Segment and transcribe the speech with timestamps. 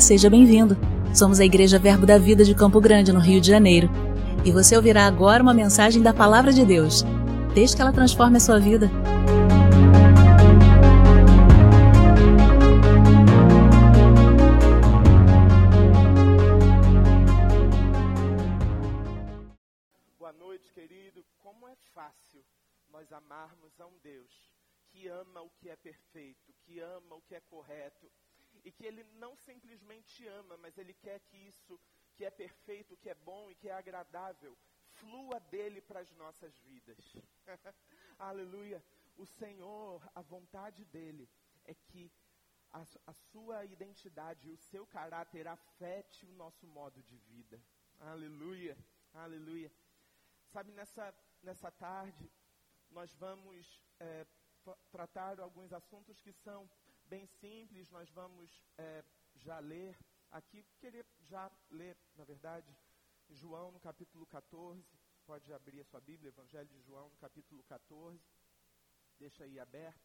[0.00, 0.76] Seja bem-vindo.
[1.14, 3.88] Somos a Igreja Verbo da Vida de Campo Grande, no Rio de Janeiro.
[4.44, 7.02] E você ouvirá agora uma mensagem da Palavra de Deus.
[7.54, 8.90] Desde que ela transforme a sua vida.
[20.18, 21.24] Boa noite, querido.
[21.38, 22.44] Como é fácil
[22.92, 24.30] nós amarmos a um Deus
[24.96, 27.95] que ama o que é perfeito, que ama o que é correto,
[28.86, 31.78] ele não simplesmente ama, mas ele quer que isso
[32.14, 34.56] que é perfeito, que é bom e que é agradável,
[34.98, 36.98] flua dele para as nossas vidas.
[38.18, 38.82] Aleluia.
[39.16, 41.28] O Senhor, a vontade dele
[41.64, 42.10] é que
[42.72, 47.60] a, a, sua identidade e o seu caráter afete o nosso modo de vida.
[48.00, 48.76] Aleluia.
[49.14, 49.72] Aleluia.
[50.52, 52.30] Sabe, nessa, nessa tarde,
[52.90, 54.26] nós vamos é,
[54.90, 56.68] tratar alguns assuntos que são
[57.06, 59.04] bem simples, nós vamos é,
[59.36, 59.96] já ler
[60.30, 62.76] aqui, querer já ler, na verdade,
[63.30, 64.84] João no capítulo 14,
[65.24, 68.20] pode abrir a sua Bíblia, Evangelho de João no capítulo 14,
[69.18, 70.04] deixa aí aberto.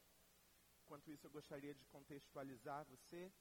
[0.83, 3.31] Enquanto isso, eu gostaria de contextualizar você.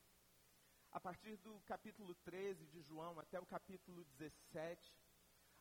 [0.91, 4.97] A partir do capítulo 13 de João até o capítulo 17,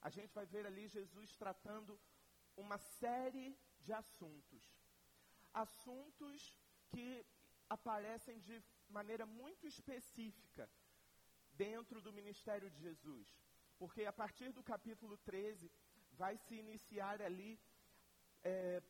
[0.02, 2.00] a gente vai ver ali Jesus tratando
[2.56, 4.63] uma série de assuntos.
[5.53, 6.56] Assuntos
[6.89, 7.25] que
[7.70, 10.70] aparecem de maneira muito específica
[11.53, 13.28] dentro do ministério de Jesus.
[13.78, 15.72] Porque a partir do capítulo 13
[16.14, 17.59] vai se iniciar ali
[18.44, 18.81] é,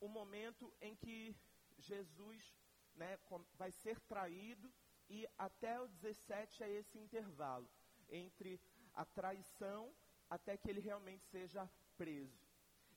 [0.00, 1.34] o momento em que
[1.78, 2.56] Jesus
[2.94, 3.18] né,
[3.54, 4.72] vai ser traído
[5.08, 7.68] e até o 17 é esse intervalo
[8.08, 8.60] entre
[8.94, 9.92] a traição
[10.28, 12.38] até que ele realmente seja preso.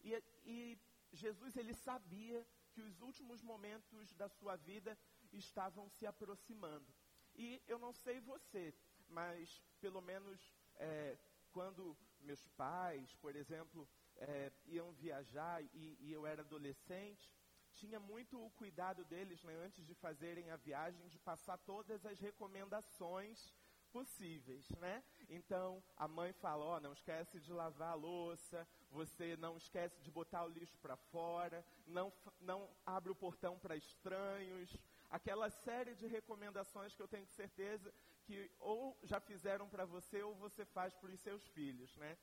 [0.03, 0.79] E, e
[1.11, 4.97] Jesus ele sabia que os últimos momentos da sua vida
[5.31, 6.93] estavam se aproximando.
[7.35, 8.73] E eu não sei você,
[9.07, 11.17] mas pelo menos é,
[11.51, 17.31] quando meus pais, por exemplo, é, iam viajar e, e, eu era adolescente,
[17.73, 22.19] tinha muito o cuidado deles, né, antes de fazerem a viagem, de passar todas as
[22.19, 23.53] recomendações
[23.97, 25.03] possíveis, né?
[25.29, 30.01] Então, a mãe fala, ó, oh, não esquece de lavar a louça, você não esquece
[30.01, 32.11] de botar o lixo para fora, não,
[32.41, 34.75] não abre o portão para estranhos,
[35.09, 37.93] aquela série de recomendações que eu tenho certeza
[38.25, 42.17] que ou já fizeram para você ou você faz para os seus filhos, né?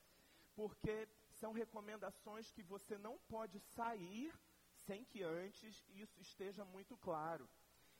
[0.53, 1.07] Porque
[1.39, 4.33] são recomendações que você não pode sair
[4.85, 7.47] sem que antes isso esteja muito claro.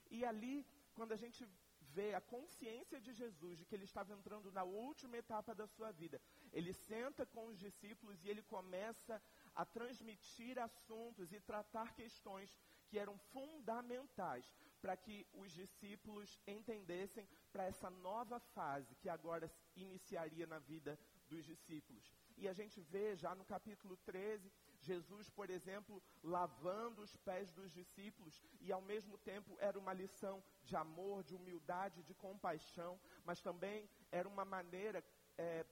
[0.09, 1.47] E ali, quando a gente
[1.96, 5.91] vê a consciência de Jesus de que ele estava entrando na última etapa da sua
[5.91, 6.22] vida.
[6.52, 9.22] Ele senta com os discípulos e ele começa
[9.53, 12.50] a transmitir assuntos e tratar questões
[12.88, 14.46] que eram fundamentais
[14.81, 21.46] para que os discípulos entendessem para essa nova fase que agora iniciaria na vida dos
[21.46, 22.12] discípulos.
[22.38, 27.71] E a gente vê já no capítulo 13 Jesus, por exemplo, lavando os pés dos
[27.71, 33.41] discípulos, e ao mesmo tempo era uma lição de amor, de humildade, de compaixão, mas
[33.41, 35.03] também era uma maneira,
[35.37, 35.65] é,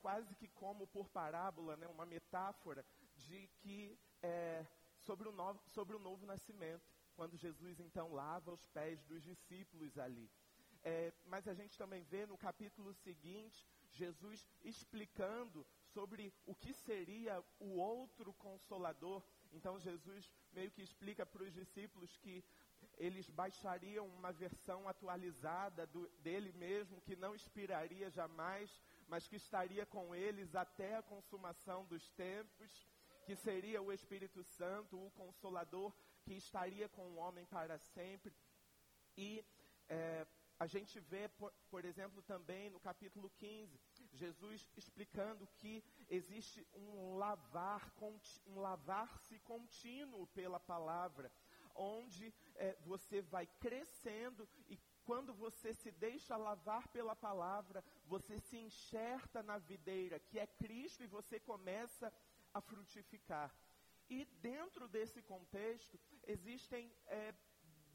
[0.00, 2.84] quase que como por parábola, né, uma metáfora,
[3.14, 4.66] de que é,
[4.98, 9.98] sobre, o novo, sobre o novo nascimento, quando Jesus então lava os pés dos discípulos
[9.98, 10.30] ali.
[10.82, 17.42] É, mas a gente também vê no capítulo seguinte Jesus explicando sobre o que seria
[17.58, 19.22] o outro consolador.
[19.56, 22.44] Então Jesus meio que explica para os discípulos que
[22.98, 28.68] eles baixariam uma versão atualizada do, dele mesmo, que não expiraria jamais,
[29.08, 32.70] mas que estaria com eles até a consumação dos tempos,
[33.24, 38.34] que seria o Espírito Santo, o Consolador, que estaria com o homem para sempre.
[39.16, 39.42] E
[39.88, 40.26] é,
[40.58, 43.80] a gente vê, por, por, exemplo, também no capítulo 15,
[44.16, 47.92] Jesus explicando que existe um lavar,
[48.46, 51.30] um lavar-se contínuo pela palavra,
[51.74, 58.56] onde é, você vai crescendo e quando você se deixa lavar pela palavra, você se
[58.56, 62.12] enxerta na videira, que é Cristo, e você começa
[62.52, 63.54] a frutificar.
[64.10, 67.32] E dentro desse contexto, existem é,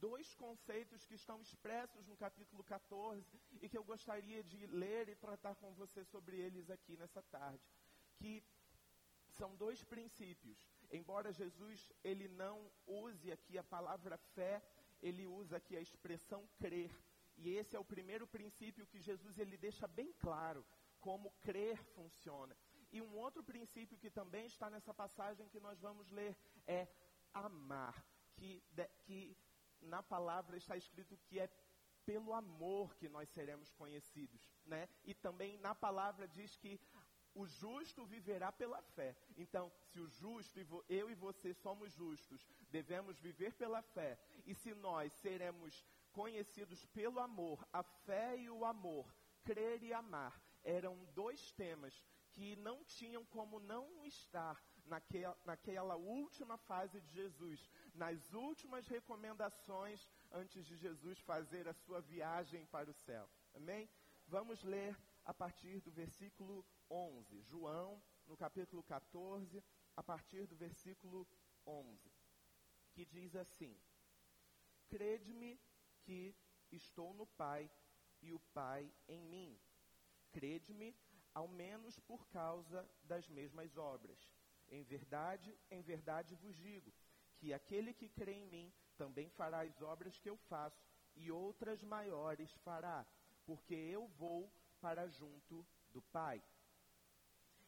[0.07, 5.15] dois conceitos que estão expressos no capítulo 14 e que eu gostaria de ler e
[5.15, 7.63] tratar com você sobre eles aqui nessa tarde.
[8.18, 8.44] Que
[9.38, 10.59] são dois princípios.
[10.92, 14.62] Embora Jesus ele não use aqui a palavra fé,
[15.01, 16.92] ele usa aqui a expressão crer.
[17.38, 20.65] E esse é o primeiro princípio que Jesus ele deixa bem claro
[21.00, 22.56] como crer funciona.
[22.92, 26.36] E um outro princípio que também está nessa passagem que nós vamos ler
[26.68, 26.88] é
[27.33, 28.06] amar,
[28.36, 29.38] que, de, que
[29.81, 31.49] na palavra está escrito que é
[32.05, 34.89] pelo amor que nós seremos conhecidos, né?
[35.03, 36.79] E também na palavra diz que
[37.33, 39.15] o justo viverá pela fé.
[39.37, 44.19] Então, se o justo, eu e você somos justos, devemos viver pela fé.
[44.45, 49.13] E se nós seremos conhecidos pelo amor, a fé e o amor,
[49.43, 56.57] crer e amar, eram dois temas que não tinham como não estar naquela, naquela última
[56.57, 62.93] fase de Jesus, nas últimas recomendações antes de Jesus fazer a sua viagem para o
[62.93, 63.29] céu.
[63.53, 63.89] Amém?
[64.27, 67.41] Vamos ler a partir do versículo 11.
[67.43, 69.63] João, no capítulo 14,
[69.95, 71.27] a partir do versículo
[71.65, 72.11] 11,
[72.93, 73.77] que diz assim:
[74.89, 75.59] Crede-me
[76.01, 76.35] que
[76.71, 77.69] estou no Pai
[78.21, 79.59] e o Pai em mim.
[80.31, 80.95] Crede-me,
[81.33, 84.19] ao menos por causa das mesmas obras.
[84.71, 86.91] Em verdade, em verdade vos digo,
[87.38, 90.81] que aquele que crê em mim também fará as obras que eu faço,
[91.15, 93.06] e outras maiores fará,
[93.45, 96.41] porque eu vou para junto do Pai.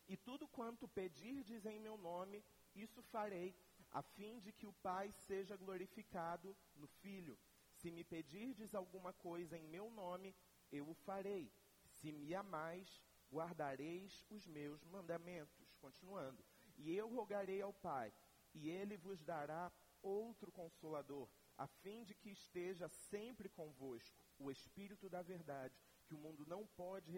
[0.08, 3.54] E tudo quanto pedirdes em meu nome, isso farei,
[3.92, 7.38] a fim de que o Pai seja glorificado no Filho.
[7.74, 10.34] Se me pedirdes alguma coisa em meu nome,
[10.72, 11.52] eu o farei.
[11.86, 13.02] Se me amais,
[13.32, 15.76] guardareis os meus mandamentos.
[15.82, 16.44] Continuando.
[16.78, 18.14] E eu rogarei ao Pai,
[18.54, 19.72] e ele vos dará
[20.02, 25.76] outro consolador, a fim de que esteja sempre convosco o Espírito da Verdade,
[26.06, 27.12] que o mundo não pode,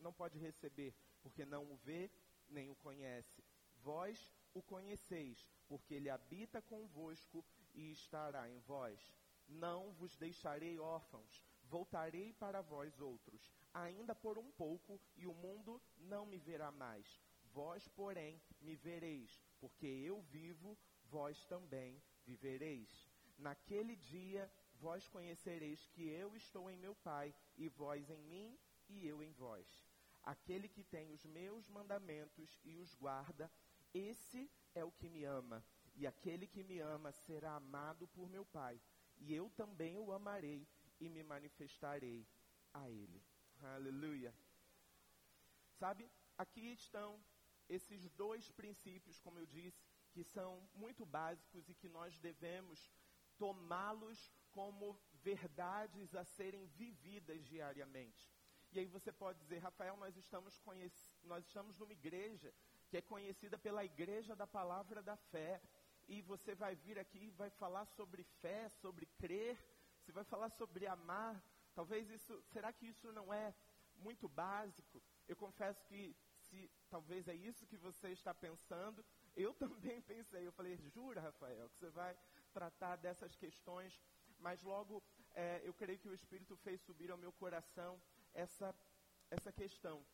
[0.00, 2.10] não pode receber, porque não o vê
[2.48, 3.44] nem o conhece.
[3.76, 7.44] Vós o conheceis, porque ele habita convosco
[7.74, 9.14] e estará em vós.
[9.46, 15.80] Não vos deixarei órfãos, voltarei para vós outros, ainda por um pouco, e o mundo
[15.96, 17.20] não me verá mais.
[17.56, 23.08] Vós, porém, me vereis, porque eu vivo, vós também vivereis.
[23.38, 28.58] Naquele dia vós conhecereis que eu estou em meu Pai, e vós em mim,
[28.90, 29.66] e eu em vós.
[30.22, 33.50] Aquele que tem os meus mandamentos e os guarda,
[33.94, 35.64] esse é o que me ama.
[35.94, 38.78] E aquele que me ama será amado por meu Pai.
[39.16, 40.68] E eu também o amarei
[41.00, 42.28] e me manifestarei
[42.74, 43.24] a ele.
[43.62, 44.34] Aleluia.
[45.78, 47.18] Sabe, aqui estão
[47.68, 49.82] esses dois princípios, como eu disse,
[50.12, 52.90] que são muito básicos e que nós devemos
[53.38, 58.32] tomá-los como verdades a serem vividas diariamente.
[58.72, 60.60] E aí você pode dizer, Rafael, nós estamos,
[61.22, 62.52] nós estamos numa igreja
[62.88, 65.60] que é conhecida pela igreja da palavra da fé.
[66.08, 69.58] E você vai vir aqui e vai falar sobre fé, sobre crer,
[70.00, 71.42] você vai falar sobre amar.
[71.74, 73.54] Talvez isso, será que isso não é
[73.96, 75.02] muito básico?
[75.26, 76.16] Eu confesso que
[76.56, 79.04] se talvez é isso que você está pensando,
[79.36, 80.46] eu também pensei.
[80.46, 82.16] Eu falei, jura, Rafael, que você vai
[82.52, 84.00] tratar dessas questões,
[84.38, 85.02] mas logo
[85.34, 88.00] é, eu creio que o Espírito fez subir ao meu coração
[88.32, 88.74] essa,
[89.30, 90.04] essa questão,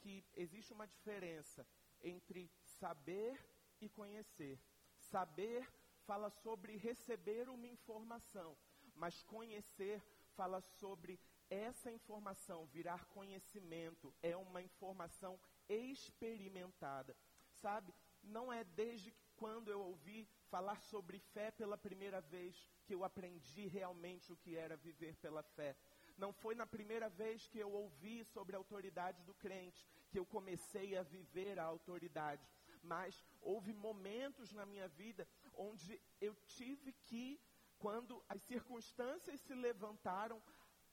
[0.00, 1.66] que existe uma diferença
[2.02, 3.38] entre saber
[3.80, 4.58] e conhecer.
[4.96, 5.68] Saber
[6.06, 8.56] fala sobre receber uma informação,
[8.94, 10.02] mas conhecer
[10.34, 11.20] fala sobre
[11.50, 15.38] essa informação virar conhecimento, é uma informação
[15.74, 17.16] experimentada.
[17.52, 23.04] Sabe, não é desde quando eu ouvi falar sobre fé pela primeira vez que eu
[23.04, 25.74] aprendi realmente o que era viver pela fé.
[26.18, 30.26] Não foi na primeira vez que eu ouvi sobre a autoridade do crente que eu
[30.26, 32.46] comecei a viver a autoridade.
[32.82, 37.40] Mas houve momentos na minha vida onde eu tive que,
[37.78, 40.42] quando as circunstâncias se levantaram,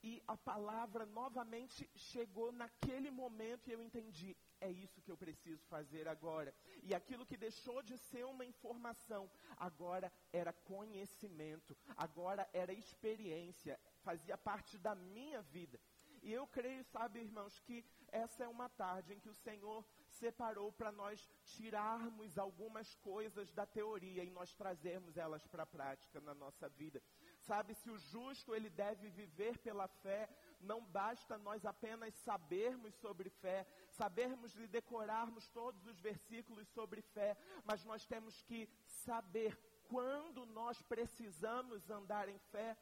[0.04, 5.66] e a palavra novamente chegou naquele momento e eu entendi, é isso que eu preciso
[5.66, 6.54] fazer agora.
[6.84, 14.38] E aquilo que deixou de ser uma informação, agora era conhecimento, agora era experiência, fazia
[14.38, 15.80] parte da minha vida.
[16.22, 20.72] E eu creio, sabe, irmãos, que essa é uma tarde em que o Senhor separou
[20.72, 26.34] para nós tirarmos algumas coisas da teoria e nós trazermos elas para a prática na
[26.34, 27.02] nossa vida.
[27.48, 30.28] Sabe, se o justo ele deve viver pela fé,
[30.60, 37.38] não basta nós apenas sabermos sobre fé, sabermos e decorarmos todos os versículos sobre fé,
[37.64, 42.76] mas nós temos que saber quando nós precisamos andar em fé.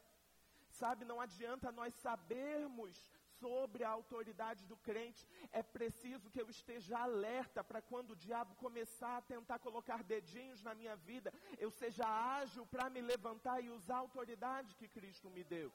[0.72, 6.98] Sabe, não adianta nós sabermos sobre a autoridade do crente, é preciso que eu esteja
[6.98, 12.06] alerta para quando o diabo começar a tentar colocar dedinhos na minha vida, eu seja
[12.40, 15.72] ágil para me levantar e usar a autoridade que Cristo me deu.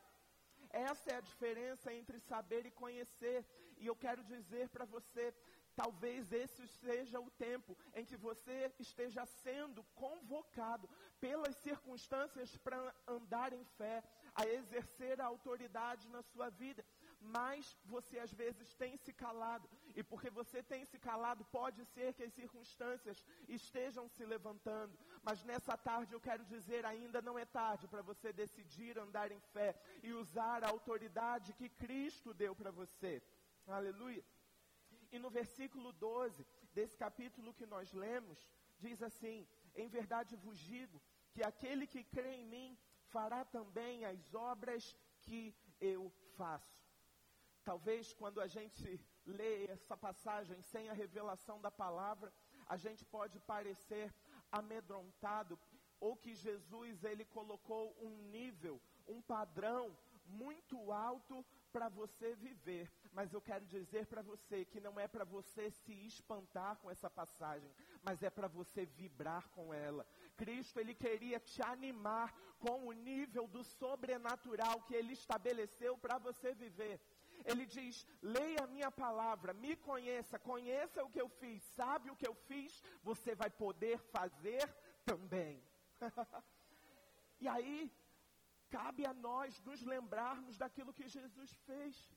[0.71, 3.45] Essa é a diferença entre saber e conhecer.
[3.79, 5.35] E eu quero dizer para você,
[5.75, 10.89] Talvez esse seja o tempo em que você esteja sendo convocado
[11.19, 14.03] pelas circunstâncias para andar em fé,
[14.35, 16.85] a exercer a autoridade na sua vida
[17.21, 19.69] mas você às vezes tem se calado.
[19.95, 24.99] E porque você tem se calado, pode ser que as circunstâncias estejam se levantando.
[25.23, 29.41] Mas nessa tarde eu quero dizer, ainda não é tarde para você decidir andar em
[29.53, 33.23] fé e usar a autoridade que Cristo deu para você.
[33.67, 34.25] Aleluia.
[35.13, 41.03] E no versículo 12 desse capítulo que nós lemos, diz assim: Em verdade vos digo
[41.33, 46.80] que aquele que crê em mim fará também as obras que eu faço.
[47.65, 52.33] Talvez quando a gente lê essa passagem sem a revelação da palavra,
[52.67, 54.15] a gente pode parecer
[54.51, 55.59] amedrontado
[56.01, 59.97] ou que Jesus ele colocou um nível, um padrão
[60.31, 62.91] muito alto para você viver.
[63.13, 67.11] Mas eu quero dizer para você que não é para você se espantar com essa
[67.11, 67.71] passagem,
[68.03, 70.07] mas é para você vibrar com ela.
[70.37, 76.55] Cristo ele queria te animar com o nível do sobrenatural que ele estabeleceu para você
[76.55, 77.01] viver.
[77.45, 82.17] Ele diz: leia a minha palavra, me conheça, conheça o que eu fiz, sabe o
[82.17, 84.67] que eu fiz, você vai poder fazer
[85.05, 85.63] também.
[87.41, 87.93] e aí,
[88.69, 92.09] cabe a nós nos lembrarmos daquilo que Jesus fez.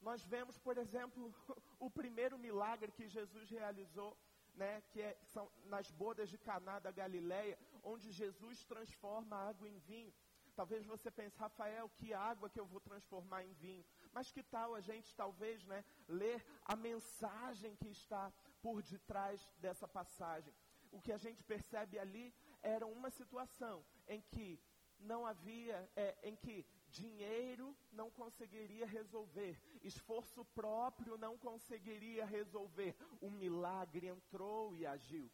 [0.00, 1.34] Nós vemos, por exemplo,
[1.78, 4.16] o primeiro milagre que Jesus realizou,
[4.54, 9.68] né, que é, são nas bodas de Caná da Galileia, onde Jesus transforma a água
[9.68, 10.12] em vinho.
[10.54, 13.84] Talvez você pense, Rafael, que água que eu vou transformar em vinho?
[14.16, 18.32] Mas que tal a gente talvez, né, ler a mensagem que está
[18.62, 20.54] por detrás dessa passagem?
[20.90, 24.58] O que a gente percebe ali era uma situação em que
[24.98, 32.96] não havia, é, em que dinheiro não conseguiria resolver, esforço próprio não conseguiria resolver.
[33.20, 35.30] O milagre entrou e agiu.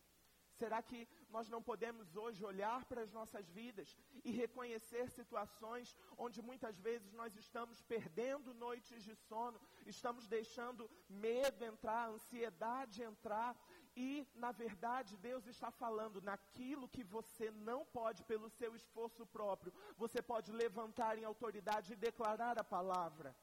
[0.63, 3.89] Será que nós não podemos hoje olhar para as nossas vidas
[4.25, 9.61] e reconhecer situações onde muitas vezes nós estamos perdendo noites de sono,
[9.95, 13.57] estamos deixando medo entrar, ansiedade entrar,
[13.97, 19.75] e, na verdade, Deus está falando naquilo que você não pode pelo seu esforço próprio,
[19.97, 23.35] você pode levantar em autoridade e declarar a palavra.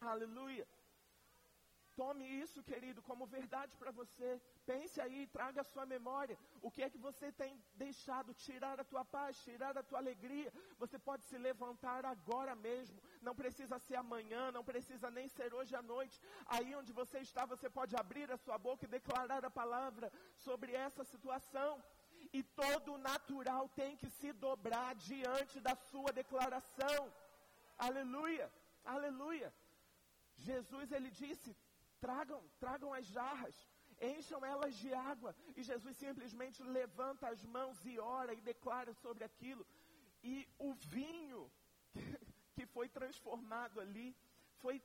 [0.00, 0.66] Aleluia.
[1.96, 4.40] Tome isso, querido, como verdade para você.
[4.70, 6.36] Pense aí, traga a sua memória.
[6.66, 10.50] O que é que você tem deixado tirar a tua paz, tirar a tua alegria?
[10.78, 12.98] Você pode se levantar agora mesmo.
[13.20, 16.18] Não precisa ser amanhã, não precisa nem ser hoje à noite.
[16.46, 20.10] Aí onde você está, você pode abrir a sua boca e declarar a palavra
[20.46, 21.82] sobre essa situação.
[22.32, 27.12] E todo natural tem que se dobrar diante da sua declaração.
[27.76, 28.50] Aleluia,
[28.84, 29.52] aleluia.
[30.36, 31.54] Jesus, ele disse:
[32.00, 33.56] Tragam, tragam as jarras,
[34.12, 35.34] encham elas de água.
[35.56, 39.66] E Jesus simplesmente levanta as mãos e ora e declara sobre aquilo.
[40.22, 41.42] E o vinho
[42.54, 44.08] que foi transformado ali
[44.62, 44.76] foi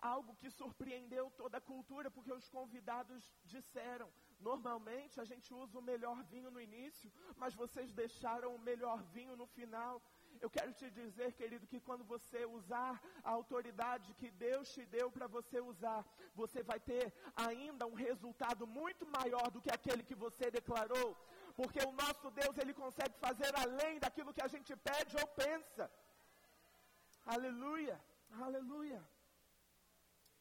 [0.00, 4.08] algo que surpreendeu toda a cultura, porque os convidados disseram:
[4.40, 9.36] normalmente a gente usa o melhor vinho no início, mas vocês deixaram o melhor vinho
[9.36, 10.02] no final.
[10.44, 15.10] Eu quero te dizer, querido, que quando você usar a autoridade que Deus te deu
[15.10, 16.00] para você usar,
[16.34, 21.16] você vai ter ainda um resultado muito maior do que aquele que você declarou.
[21.58, 25.90] Porque o nosso Deus, ele consegue fazer além daquilo que a gente pede ou pensa.
[27.24, 27.98] Aleluia,
[28.46, 29.02] aleluia.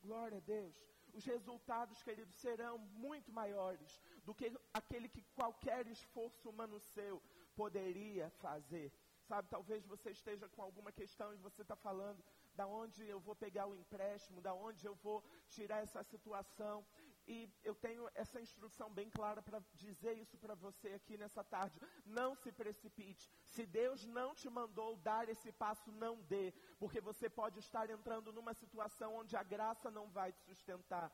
[0.01, 0.75] Glória a Deus.
[1.13, 7.21] Os resultados, queridos, serão muito maiores do que aquele que qualquer esforço humano seu
[7.55, 8.91] poderia fazer.
[9.27, 13.35] Sabe, talvez você esteja com alguma questão e você está falando da onde eu vou
[13.35, 16.85] pegar o empréstimo, da onde eu vou tirar essa situação.
[17.27, 21.79] E eu tenho essa instrução bem clara para dizer isso para você aqui nessa tarde.
[22.05, 23.31] Não se precipite.
[23.43, 26.53] Se Deus não te mandou dar esse passo, não dê.
[26.77, 31.11] Porque você pode estar entrando numa situação onde a graça não vai te sustentar.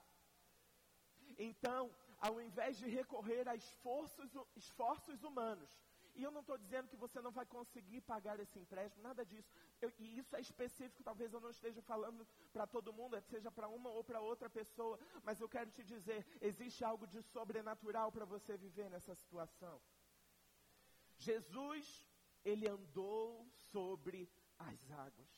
[1.38, 1.90] Então,
[2.20, 5.80] ao invés de recorrer a esforços, esforços humanos,
[6.22, 9.52] e eu não estou dizendo que você não vai conseguir pagar esse empréstimo, nada disso.
[9.82, 13.68] Eu, e isso é específico, talvez eu não esteja falando para todo mundo, seja para
[13.68, 18.24] uma ou para outra pessoa, mas eu quero te dizer: existe algo de sobrenatural para
[18.24, 19.82] você viver nessa situação.
[21.18, 22.08] Jesus,
[22.46, 25.32] ele andou sobre as águas.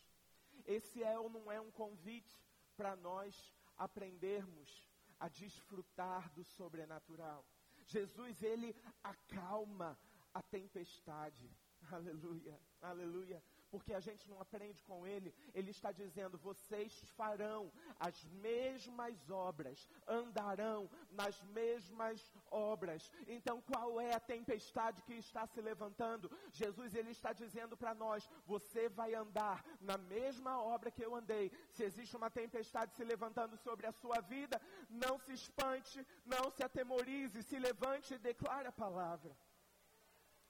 [0.65, 2.37] Esse é ou não é um convite
[2.75, 4.85] para nós aprendermos
[5.17, 7.45] a desfrutar do sobrenatural.
[7.85, 9.97] Jesus, ele acalma
[10.33, 11.49] a tempestade.
[11.91, 13.43] Aleluia, aleluia.
[13.73, 15.33] porque a gente não aprende com ele.
[15.51, 17.61] Ele está dizendo: vocês farão
[18.07, 22.19] as mesmas obras, andarão nas mesmas
[22.51, 23.11] obras.
[23.27, 26.29] Então, qual é a tempestade que está se levantando?
[26.51, 31.51] Jesus ele está dizendo para nós: você vai andar na mesma obra que eu andei.
[31.71, 36.61] Se existe uma tempestade se levantando sobre a sua vida, não se espante, não se
[36.63, 39.35] atemorize, se levante e declare a palavra.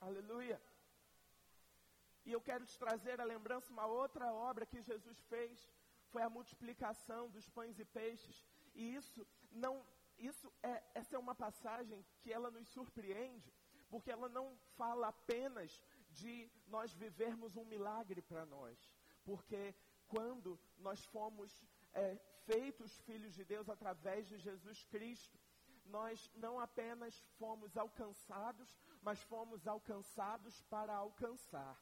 [0.07, 0.61] Aleluia.
[2.25, 5.55] E eu quero te trazer a lembrança uma outra obra que Jesus fez,
[6.11, 8.37] foi a multiplicação dos pães e peixes.
[8.75, 9.25] E isso
[9.63, 9.73] não,
[10.17, 13.53] isso é, essa é uma passagem que ela nos surpreende,
[13.89, 14.45] porque ela não
[14.75, 15.81] fala apenas
[16.21, 18.77] de nós vivermos um milagre para nós,
[19.23, 19.73] porque
[20.07, 25.39] quando nós fomos é, feitos filhos de Deus através de Jesus Cristo,
[25.85, 28.69] nós não apenas fomos alcançados,
[29.03, 31.77] mas fomos alcançados para alcançar.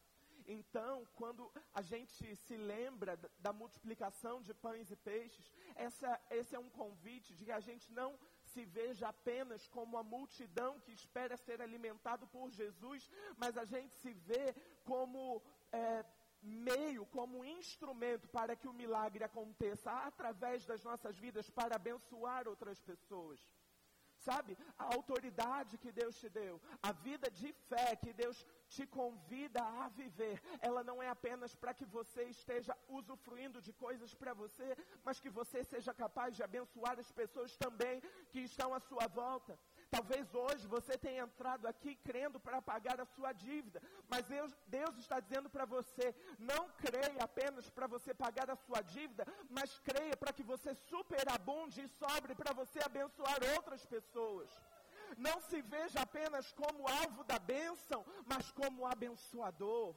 [0.48, 6.60] Então, quando a gente se lembra da multiplicação de pães e peixes, essa, esse é
[6.60, 11.38] um convite de que a gente não se veja apenas como a multidão que espera
[11.38, 16.04] ser alimentado por Jesus, mas a gente se vê como é,
[16.42, 22.80] meio, como instrumento para que o milagre aconteça através das nossas vidas para abençoar outras
[22.82, 23.40] pessoas.
[24.28, 26.56] Sabe, a autoridade que Deus te deu,
[26.90, 28.38] a vida de fé que Deus
[28.76, 30.36] te convida a viver,
[30.68, 34.68] ela não é apenas para que você esteja usufruindo de coisas para você,
[35.06, 37.96] mas que você seja capaz de abençoar as pessoas também
[38.32, 39.58] que estão à sua volta.
[39.96, 44.98] Talvez hoje você tenha entrado aqui crendo para pagar a sua dívida, mas Deus, Deus
[44.98, 50.16] está dizendo para você: não creia apenas para você pagar a sua dívida, mas creia
[50.16, 54.50] para que você superabunde e sobre para você abençoar outras pessoas.
[55.18, 59.94] Não se veja apenas como alvo da bênção, mas como abençoador.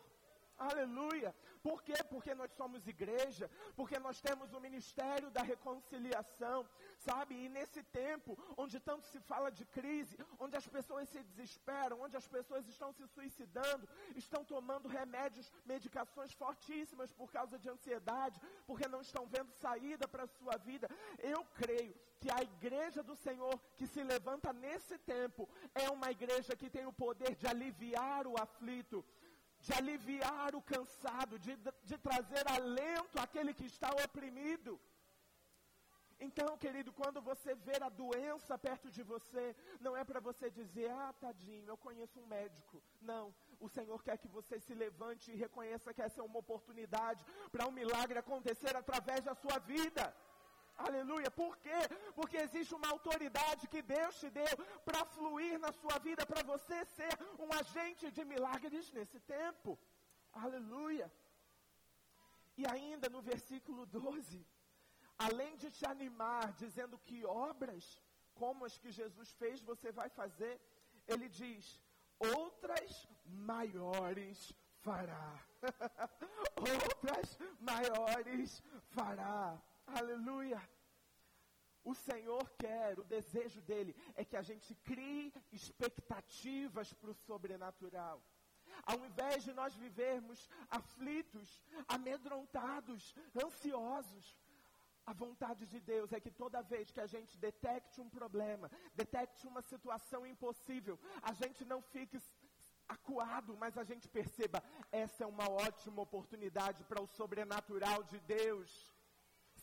[0.71, 1.35] Aleluia.
[1.63, 1.99] Por quê?
[2.13, 6.67] Porque nós somos igreja, porque nós temos o ministério da reconciliação,
[6.99, 7.35] sabe?
[7.35, 12.17] E nesse tempo, onde tanto se fala de crise, onde as pessoas se desesperam, onde
[12.17, 18.89] as pessoas estão se suicidando, estão tomando remédios, medicações fortíssimas por causa de ansiedade, porque
[18.89, 23.61] não estão vendo saída para a sua vida, eu creio que a igreja do Senhor
[23.77, 28.37] que se levanta nesse tempo é uma igreja que tem o poder de aliviar o
[28.41, 29.05] aflito
[29.65, 31.55] de aliviar o cansado, de,
[31.91, 34.73] de trazer alento àquele que está oprimido.
[36.27, 39.45] Então, querido, quando você ver a doença perto de você,
[39.81, 42.83] não é para você dizer, ah, tadinho, eu conheço um médico.
[43.11, 43.25] Não,
[43.59, 47.67] o Senhor quer que você se levante e reconheça que essa é uma oportunidade para
[47.67, 50.15] um milagre acontecer através da sua vida.
[50.77, 51.31] Aleluia.
[51.31, 51.81] Por quê?
[52.15, 56.85] Porque existe uma autoridade que Deus te deu para fluir na sua vida, para você
[56.85, 59.79] ser um agente de milagres nesse tempo.
[60.33, 61.11] Aleluia.
[62.57, 64.47] E ainda no versículo 12,
[65.19, 68.01] além de te animar, dizendo que obras
[68.35, 70.61] como as que Jesus fez você vai fazer,
[71.07, 71.81] ele diz:
[72.19, 75.41] outras maiores fará.
[76.59, 79.61] outras maiores fará.
[79.87, 80.61] Aleluia.
[81.85, 88.23] O Senhor quer, o desejo dele é que a gente crie expectativas para o sobrenatural.
[88.85, 94.39] Ao invés de nós vivermos aflitos, amedrontados, ansiosos,
[95.07, 99.47] a vontade de Deus é que toda vez que a gente detecte um problema, detecte
[99.47, 102.19] uma situação impossível, a gente não fique
[102.89, 108.94] acuado, mas a gente perceba, essa é uma ótima oportunidade para o sobrenatural de Deus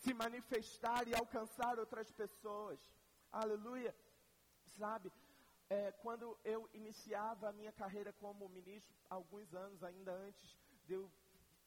[0.02, 2.78] se manifestar e alcançar outras pessoas.
[3.30, 3.94] Aleluia.
[4.78, 5.12] Sabe,
[5.70, 11.10] é, quando eu iniciava a minha carreira como ministro, alguns anos ainda antes de eu,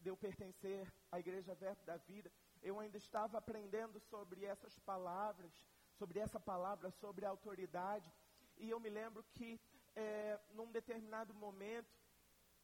[0.01, 2.29] de eu pertencer à Igreja Verbo da Vida,
[2.61, 5.53] eu ainda estava aprendendo sobre essas palavras,
[5.97, 8.11] sobre essa palavra, sobre a autoridade.
[8.57, 9.59] E eu me lembro que,
[9.95, 11.93] é, num determinado momento,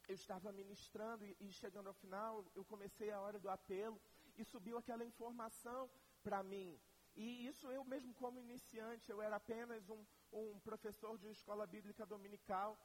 [0.08, 4.02] eu estava ministrando e, e chegando ao final, eu comecei a hora do apelo
[4.38, 5.89] e subiu aquela informação
[6.24, 6.80] para mim.
[7.15, 12.06] E isso eu mesmo como iniciante, eu era apenas um, um professor de escola bíblica
[12.06, 12.78] dominical.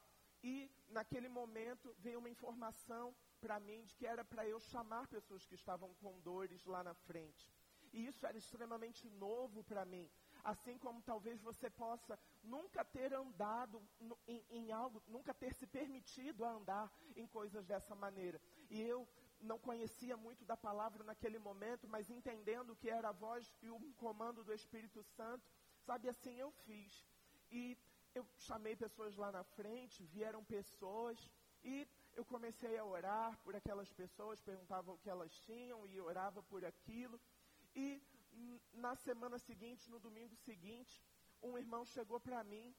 [0.43, 5.47] E naquele momento veio uma informação para mim de que era para eu chamar pessoas
[5.47, 7.51] que estavam com dores lá na frente.
[7.93, 10.11] E isso era extremamente novo para mim.
[10.45, 13.83] Assim como talvez você possa nunca ter andado
[14.27, 18.41] em, em algo, nunca ter se permitido a andar em coisas dessa maneira.
[18.71, 19.09] E eu
[19.51, 23.79] não conhecia muito da palavra naquele momento, mas entendendo que era a voz e o
[24.05, 25.47] comando do Espírito Santo,
[25.87, 26.93] sabe, assim eu fiz.
[27.51, 27.63] E
[28.15, 31.19] eu chamei pessoas lá na frente, vieram pessoas,
[31.67, 36.41] E eu comecei a orar por aquelas pessoas, perguntava o que elas tinham e orava
[36.45, 37.21] por aquilo.
[37.75, 38.01] E
[38.73, 41.03] na semana seguinte, no domingo seguinte,
[41.43, 42.75] um irmão chegou para mim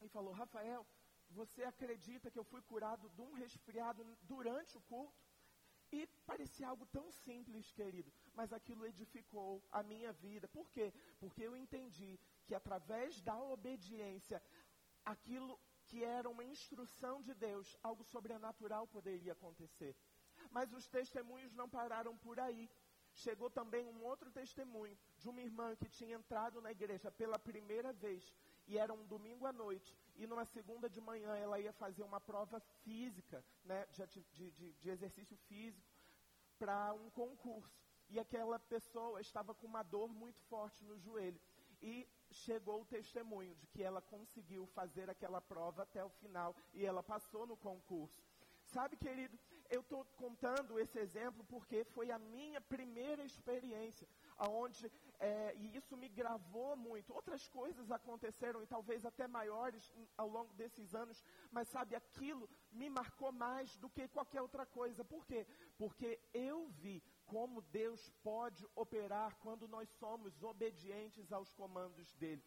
[0.00, 0.86] e falou: Rafael,
[1.28, 5.25] você acredita que eu fui curado de um resfriado durante o culto?
[5.92, 10.48] E parecia algo tão simples, querido, mas aquilo edificou a minha vida.
[10.48, 10.92] Por quê?
[11.18, 14.42] Porque eu entendi que através da obediência,
[15.04, 19.94] aquilo que era uma instrução de Deus, algo sobrenatural poderia acontecer.
[20.50, 22.68] Mas os testemunhos não pararam por aí.
[23.14, 27.92] Chegou também um outro testemunho de uma irmã que tinha entrado na igreja pela primeira
[27.92, 28.34] vez
[28.66, 32.20] e era um domingo à noite, e numa segunda de manhã ela ia fazer uma
[32.20, 33.86] prova física, né,
[34.32, 35.86] de, de, de exercício físico,
[36.58, 37.86] para um concurso.
[38.08, 41.40] E aquela pessoa estava com uma dor muito forte no joelho.
[41.82, 46.84] E chegou o testemunho de que ela conseguiu fazer aquela prova até o final e
[46.84, 48.22] ela passou no concurso.
[48.64, 49.38] Sabe, querido,
[49.70, 55.96] eu estou contando esse exemplo porque foi a minha primeira experiência, aonde é, e isso
[55.96, 57.12] me gravou muito.
[57.12, 62.88] Outras coisas aconteceram e talvez até maiores ao longo desses anos, mas sabe, aquilo me
[62.90, 65.04] marcou mais do que qualquer outra coisa.
[65.04, 65.46] Por quê?
[65.78, 72.42] Porque eu vi como Deus pode operar quando nós somos obedientes aos comandos dele.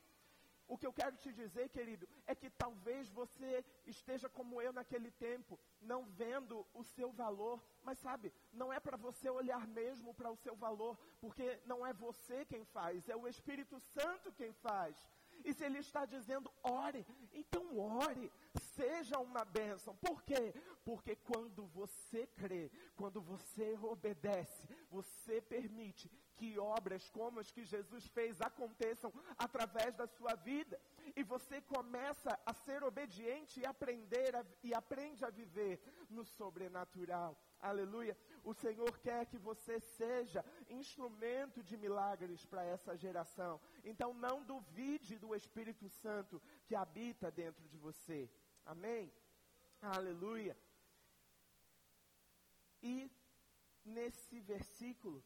[0.69, 5.10] O que eu quero te dizer, querido, é que talvez você esteja como eu naquele
[5.10, 10.29] tempo, não vendo o seu valor, mas sabe, não é para você olhar mesmo para
[10.29, 14.95] o seu valor, porque não é você quem faz, é o Espírito Santo quem faz.
[15.43, 17.03] E se ele está dizendo ore,
[17.34, 18.32] então ore,
[18.75, 19.95] seja uma bênção.
[19.95, 20.53] Por quê?
[20.86, 28.06] Porque quando você crê, quando você obedece, você permite que obras como as que Jesus
[28.17, 29.12] fez aconteçam
[29.45, 30.80] através da sua vida.
[31.19, 35.75] E você começa a ser obediente e aprender a, e aprende a viver
[36.10, 37.32] no sobrenatural.
[37.69, 38.15] Aleluia.
[38.52, 43.60] O Senhor quer que você seja instrumento de milagres para essa geração.
[43.84, 48.30] Então não duvide do Espírito Santo que habita dentro de você.
[48.65, 49.12] Amém?
[49.82, 50.56] Aleluia.
[52.82, 53.12] E
[53.84, 55.23] nesse versículo,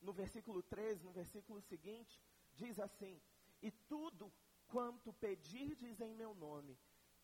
[0.00, 3.20] no versículo 13, no versículo seguinte, diz assim:
[3.60, 4.32] E tudo
[4.66, 6.78] quanto pedirdes em meu nome,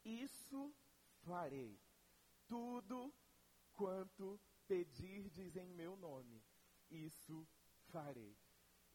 [0.05, 0.75] isso
[1.23, 1.79] farei.
[2.47, 3.13] Tudo
[3.73, 6.43] quanto pedirdes em meu nome,
[6.91, 7.47] isso
[7.89, 8.37] farei.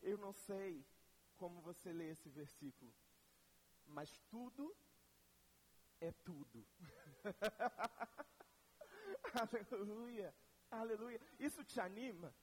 [0.02, 0.86] Eu não sei
[1.36, 2.94] como você lê esse versículo,
[3.86, 4.76] mas tudo
[6.00, 6.66] é tudo.
[9.34, 10.34] aleluia,
[10.72, 11.20] aleluia.
[11.40, 12.34] Isso te anima?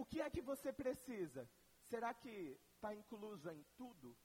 [0.00, 1.42] O que é que você precisa?
[1.90, 2.34] Será que
[2.74, 4.16] está incluso em tudo?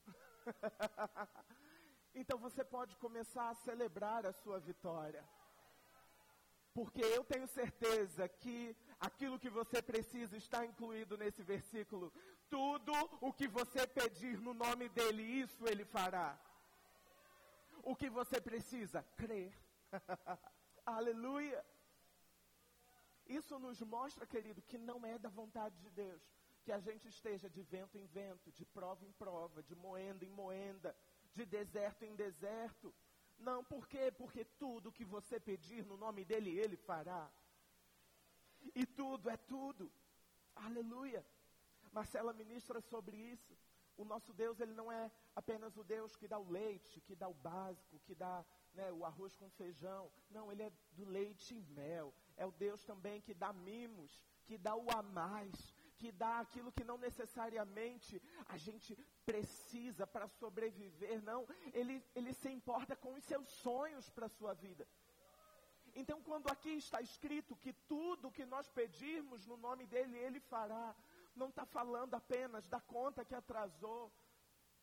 [2.22, 5.24] então você pode começar a celebrar a sua vitória.
[6.74, 8.58] Porque eu tenho certeza que
[9.08, 12.14] aquilo que você precisa está incluído nesse versículo.
[12.50, 16.40] Tudo o que você pedir no nome dele, isso ele fará.
[17.84, 19.04] O que você precisa?
[19.18, 19.54] Crer.
[20.86, 21.66] Aleluia.
[23.26, 26.22] Isso nos mostra, querido, que não é da vontade de Deus
[26.66, 30.32] que a gente esteja de vento em vento, de prova em prova, de moenda em
[30.32, 30.96] moenda,
[31.32, 32.92] de deserto em deserto.
[33.38, 34.12] Não, por quê?
[34.12, 37.30] Porque tudo que você pedir no nome dele, ele fará.
[38.74, 39.92] E tudo é tudo.
[40.56, 41.24] Aleluia.
[41.92, 43.56] Marcela ministra sobre isso.
[43.96, 47.28] O nosso Deus, ele não é apenas o Deus que dá o leite, que dá
[47.28, 48.44] o básico, que dá
[48.76, 50.12] né, o arroz com feijão.
[50.30, 52.14] Não, ele é do leite e mel.
[52.38, 56.72] É o Deus também que dá mimos, que dá o a mais, que dá aquilo
[56.72, 61.22] que não necessariamente a gente precisa para sobreviver.
[61.24, 64.88] Não, ele, ele se importa com os seus sonhos para a sua vida.
[65.96, 70.94] Então, quando aqui está escrito que tudo que nós pedirmos no nome dele, ele fará,
[71.34, 74.12] não está falando apenas da conta que atrasou,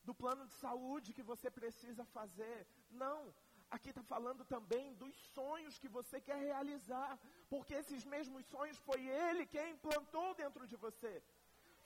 [0.02, 2.66] do plano de saúde que você precisa fazer.
[2.90, 3.33] Não,
[3.74, 7.11] aqui está falando também dos sonhos que você quer realizar,
[7.52, 11.12] porque esses mesmos sonhos foi Ele quem implantou dentro de você.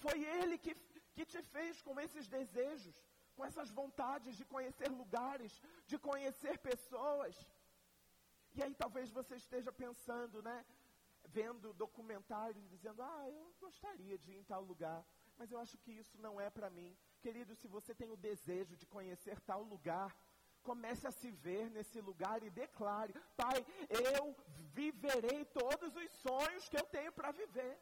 [0.05, 0.75] Foi Ele que,
[1.15, 2.97] que te fez com esses desejos,
[3.37, 5.53] com essas vontades de conhecer lugares,
[5.91, 7.35] de conhecer pessoas.
[8.57, 10.59] E aí talvez você esteja pensando, né?
[11.39, 15.05] Vendo documentários dizendo, ah, eu gostaria de ir em tal lugar,
[15.39, 16.97] mas eu acho que isso não é para mim.
[17.21, 20.17] Querido, se você tem o desejo de conhecer tal lugar,
[20.69, 23.59] comece a se ver nesse lugar e declare: Pai,
[24.15, 24.23] eu
[24.81, 27.75] viverei todos os sonhos que eu tenho para viver.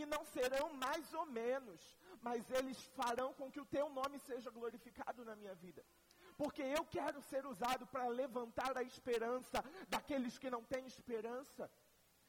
[0.00, 1.80] E não serão mais ou menos,
[2.26, 5.82] mas eles farão com que o teu nome seja glorificado na minha vida.
[6.40, 11.70] porque eu quero ser usado para levantar a esperança daqueles que não têm esperança.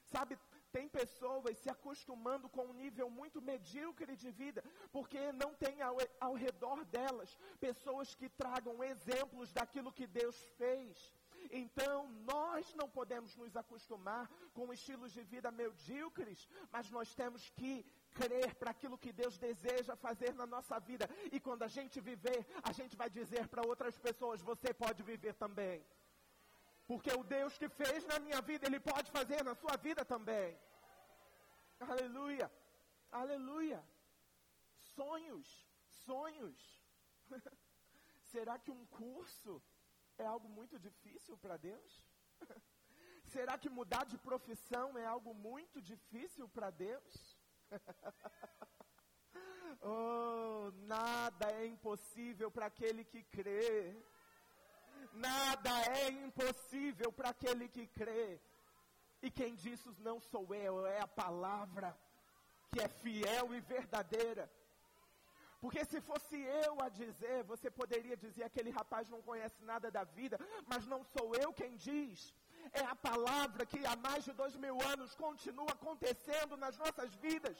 [0.05, 0.37] Sabe,
[0.71, 5.97] tem pessoas se acostumando com um nível muito medíocre de vida, porque não tem ao,
[6.19, 11.13] ao redor delas pessoas que tragam exemplos daquilo que Deus fez.
[11.51, 17.85] Então, nós não podemos nos acostumar com estilos de vida medíocres, mas nós temos que
[18.13, 21.09] crer para aquilo que Deus deseja fazer na nossa vida.
[21.31, 25.33] E quando a gente viver, a gente vai dizer para outras pessoas: você pode viver
[25.33, 25.85] também.
[26.87, 30.57] Porque o Deus que fez na minha vida, Ele pode fazer na sua vida também.
[31.79, 32.49] Aleluia.
[33.11, 33.83] Aleluia.
[34.95, 35.47] Sonhos,
[36.05, 36.57] sonhos.
[38.31, 39.61] Será que um curso
[40.17, 42.03] é algo muito difícil para Deus?
[43.33, 47.37] Será que mudar de profissão é algo muito difícil para Deus?
[49.81, 53.93] oh, nada é impossível para aquele que crê.
[55.13, 58.39] Nada é impossível para aquele que crê.
[59.21, 61.97] E quem disse não sou eu, é a palavra
[62.71, 64.49] que é fiel e verdadeira.
[65.61, 70.03] Porque se fosse eu a dizer, você poderia dizer: aquele rapaz não conhece nada da
[70.03, 70.37] vida,
[70.71, 72.33] mas não sou eu quem diz.
[72.71, 77.57] É a palavra que há mais de dois mil anos continua acontecendo nas nossas vidas.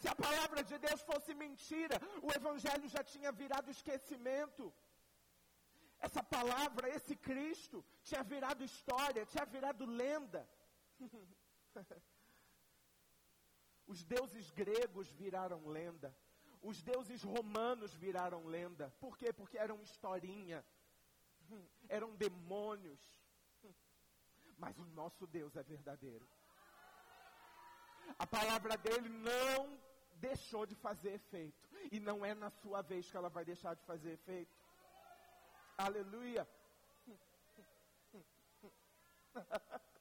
[0.00, 4.72] Se a palavra de Deus fosse mentira, o Evangelho já tinha virado esquecimento.
[6.00, 10.48] Essa palavra, esse Cristo, tinha virado história, tinha virado lenda.
[13.86, 16.16] Os deuses gregos viraram lenda.
[16.62, 18.90] Os deuses romanos viraram lenda.
[19.00, 19.32] Por quê?
[19.32, 20.64] Porque eram historinha.
[21.88, 23.00] Eram demônios.
[24.58, 26.26] Mas o nosso Deus é verdadeiro.
[28.18, 29.80] A palavra dele não
[30.16, 31.68] deixou de fazer efeito.
[31.90, 34.54] E não é na sua vez que ela vai deixar de fazer efeito.
[35.86, 36.46] Aleluia.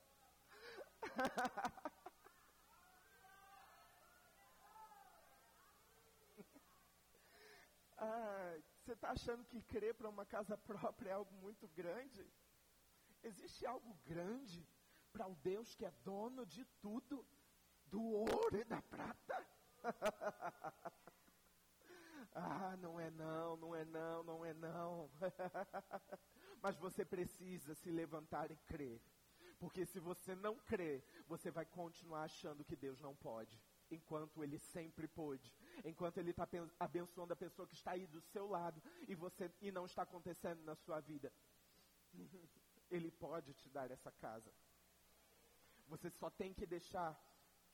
[7.98, 12.30] ah, você está achando que crer para uma casa própria é algo muito grande?
[13.24, 14.68] Existe algo grande
[15.14, 17.26] para o Deus que é dono de tudo,
[17.86, 19.48] do ouro e da prata?
[22.34, 25.10] ah, não é não, não é não, não é não.
[26.62, 29.02] Mas você precisa se levantar e crer.
[29.60, 33.62] Porque se você não crer, você vai continuar achando que Deus não pode,
[33.92, 35.54] enquanto Ele sempre pôde.
[35.84, 36.48] Enquanto Ele está
[36.80, 40.64] abençoando a pessoa que está aí do seu lado e, você, e não está acontecendo
[40.64, 41.32] na sua vida.
[42.90, 44.52] Ele pode te dar essa casa.
[45.88, 47.20] Você só tem que deixar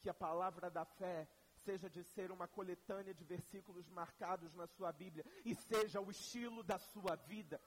[0.02, 1.28] que a palavra da fé
[1.66, 6.64] seja de ser uma coletânea de versículos marcados na sua Bíblia e seja o estilo
[6.64, 7.60] da sua vida.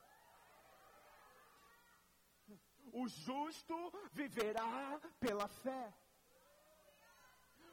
[2.92, 3.76] O justo
[4.12, 5.92] viverá pela fé.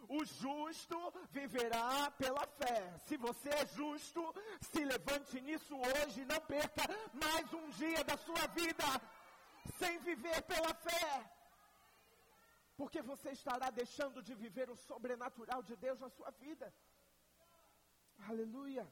[0.08, 0.98] O justo
[1.32, 2.98] viverá pela fé.
[3.08, 4.22] Se você é justo,
[4.62, 6.84] se levante nisso hoje e não perca
[7.14, 8.86] mais um dia da sua vida
[9.80, 11.35] sem viver pela fé.
[12.78, 16.74] Porque você estará deixando de viver o sobrenatural de Deus na sua vida.
[18.30, 18.86] Aleluia.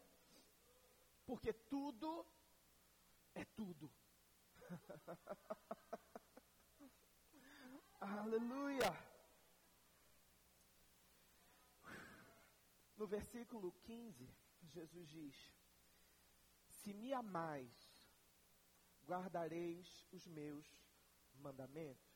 [1.25, 2.25] Porque tudo
[3.35, 3.91] é tudo.
[7.99, 8.91] Aleluia.
[12.97, 14.29] No versículo 15,
[14.75, 15.35] Jesus diz:
[16.69, 17.73] Se me amais,
[19.05, 20.65] guardareis os meus
[21.35, 22.12] mandamentos.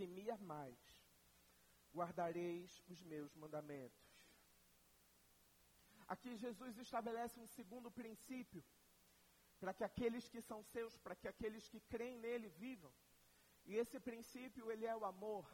[0.00, 0.82] Se me amais,
[1.96, 4.06] guardareis os meus mandamentos.
[6.12, 8.62] Aqui Jesus estabelece um segundo princípio,
[9.60, 12.90] para que aqueles que são seus, para que aqueles que creem nele vivam.
[13.66, 15.46] E esse princípio, ele é o amor.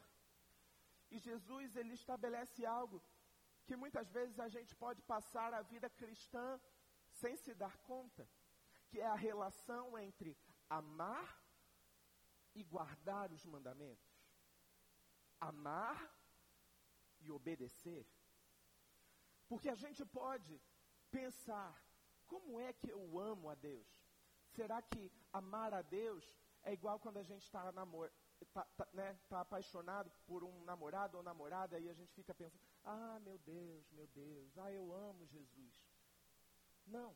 [1.11, 3.03] E Jesus, ele estabelece algo
[3.65, 6.47] que muitas vezes a gente pode passar a vida cristã
[7.21, 8.23] sem se dar conta,
[8.87, 10.37] que é a relação entre
[10.69, 11.29] amar
[12.55, 14.06] e guardar os mandamentos.
[15.39, 15.97] Amar
[17.19, 18.07] e obedecer.
[19.47, 20.61] Porque a gente pode
[21.09, 21.73] pensar,
[22.25, 23.87] como é que eu amo a Deus?
[24.49, 26.23] Será que amar a Deus
[26.63, 28.11] é igual quando a gente está namor
[28.53, 32.61] tá, tá, né, tá apaixonado por um namorado ou namorada e a gente fica pensando,
[32.83, 35.75] ah, meu Deus, meu Deus, ah, eu amo Jesus.
[36.85, 37.15] Não.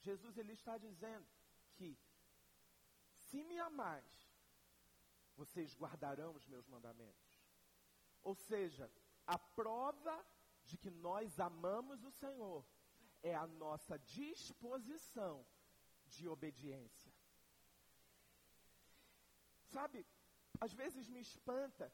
[0.00, 1.26] Jesus ele está dizendo
[1.74, 1.98] que
[3.16, 4.29] se me amais,
[5.42, 7.30] vocês guardarão os meus mandamentos.
[8.22, 8.84] Ou seja,
[9.26, 10.16] a prova
[10.68, 12.60] de que nós amamos o Senhor
[13.22, 15.34] é a nossa disposição
[16.14, 17.12] de obediência.
[19.76, 19.98] Sabe,
[20.60, 21.86] às vezes me espanta,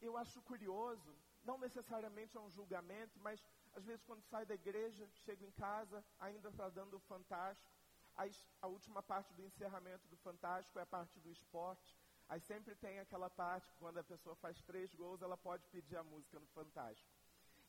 [0.00, 1.12] eu acho curioso,
[1.44, 3.38] não necessariamente é um julgamento, mas
[3.78, 7.70] às vezes quando saio da igreja, chego em casa, ainda está dando o fantástico,
[8.16, 8.24] a,
[8.62, 11.96] a última parte do encerramento do fantástico é a parte do esporte,
[12.28, 15.96] aí sempre tem aquela parte que quando a pessoa faz três gols, ela pode pedir
[15.96, 17.10] a música no fantástico.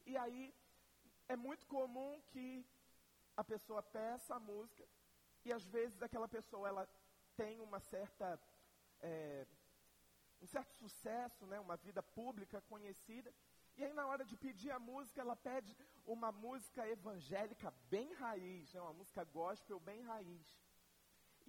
[0.06, 0.54] E aí
[1.28, 2.65] é muito comum que
[3.38, 4.86] a pessoa peça a música
[5.45, 6.89] e às vezes aquela pessoa ela
[7.38, 8.39] tem uma certa
[9.02, 9.45] é,
[10.41, 13.34] um certo sucesso, né, uma vida pública conhecida.
[13.78, 18.74] E aí na hora de pedir a música, ela pede uma música evangélica bem raiz,
[18.74, 20.58] né, uma música gospel bem raiz.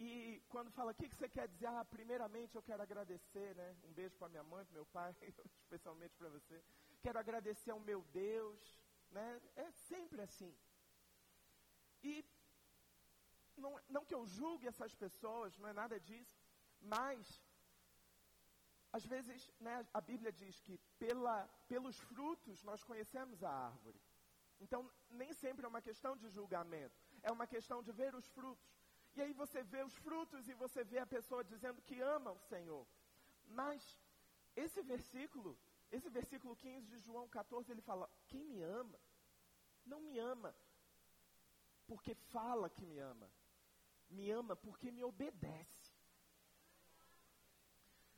[0.03, 1.67] E quando fala, o que, que você quer dizer?
[1.67, 3.77] Ah, primeiramente eu quero agradecer, né?
[3.85, 5.15] Um beijo para minha mãe, para meu pai,
[5.63, 6.63] especialmente para você.
[7.03, 9.29] Quero agradecer ao meu Deus, né?
[9.57, 10.57] É sempre assim.
[12.03, 12.25] E
[13.59, 16.41] não, não que eu julgue essas pessoas, não é nada disso,
[16.81, 17.39] mas
[18.91, 24.01] às vezes, né, a Bíblia diz que pela, pelos frutos nós conhecemos a árvore.
[24.59, 28.80] Então, nem sempre é uma questão de julgamento, é uma questão de ver os frutos.
[29.17, 32.39] E aí você vê os frutos e você vê a pessoa dizendo que ama o
[32.39, 32.87] Senhor.
[33.49, 33.99] Mas
[34.57, 35.59] esse versículo,
[35.91, 38.99] esse versículo 15 de João 14, ele fala: Quem me ama,
[39.85, 40.55] não me ama
[41.87, 43.29] porque fala que me ama,
[44.09, 45.93] me ama porque me obedece.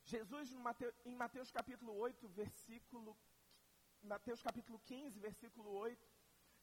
[0.04, 3.16] Jesus, Mateus, em Mateus capítulo 8, versículo.
[4.02, 6.08] Mateus capítulo 15, versículo 8.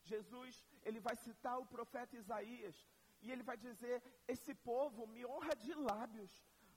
[0.03, 2.75] Jesus, ele vai citar o profeta Isaías.
[3.21, 6.33] E ele vai dizer: Esse povo me honra de lábios,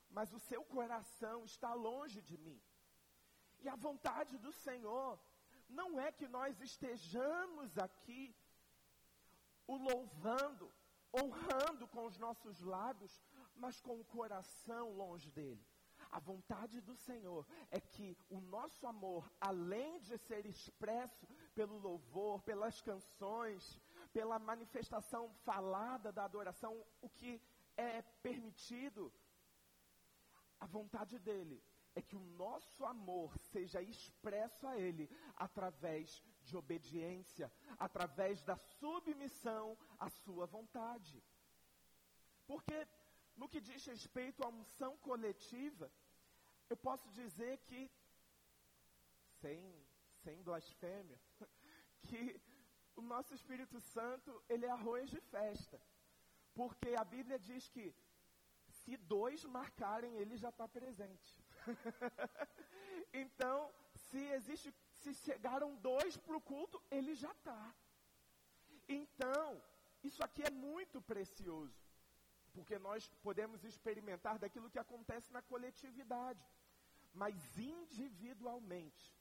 [0.09, 2.61] mas o seu coração está longe de mim.
[3.61, 5.19] E a vontade do Senhor
[5.69, 8.35] não é que nós estejamos aqui
[9.65, 10.71] o louvando,
[11.15, 13.21] honrando com os nossos lábios,
[13.55, 15.65] mas com o coração longe dele.
[16.11, 22.41] A vontade do Senhor é que o nosso amor, além de ser expresso pelo louvor,
[22.43, 23.79] pelas canções,
[24.13, 27.41] pela manifestação falada da adoração, o que
[27.75, 29.11] é permitido,
[30.59, 31.61] a vontade dele
[31.95, 39.77] é que o nosso amor seja expresso a ele através de obediência, através da submissão
[39.99, 41.23] à sua vontade.
[42.47, 42.87] Porque
[43.35, 45.91] no que diz respeito à unção coletiva,
[46.69, 47.91] eu posso dizer que,
[49.41, 49.59] sem,
[50.23, 51.19] sem blasfêmia,
[52.07, 52.41] que
[52.95, 55.79] o nosso Espírito Santo, ele é arroz de festa.
[56.53, 57.93] Porque a Bíblia diz que
[58.67, 61.43] se dois marcarem, ele já está presente.
[63.13, 67.75] então, se existe, se chegaram dois para o culto, ele já está.
[68.87, 69.61] Então,
[70.03, 71.83] isso aqui é muito precioso
[72.53, 76.45] porque nós podemos experimentar daquilo que acontece na coletividade.
[77.13, 79.13] Mas individualmente,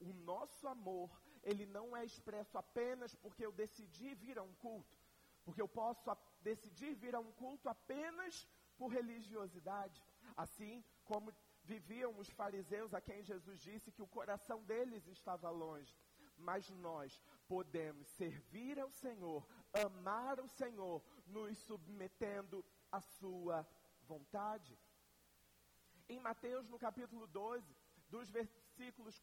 [0.00, 1.10] o nosso amor,
[1.44, 4.96] ele não é expresso apenas porque eu decidi vir a um culto.
[5.44, 6.02] Porque eu posso
[6.40, 10.02] decidir vir a um culto apenas por religiosidade.
[10.36, 15.94] Assim como viviam os fariseus a quem Jesus disse que o coração deles estava longe.
[16.36, 23.66] Mas nós podemos servir ao Senhor, amar o Senhor, nos submetendo à sua
[24.02, 24.78] vontade.
[26.08, 27.76] Em Mateus, no capítulo 12,
[28.08, 28.63] dos versículos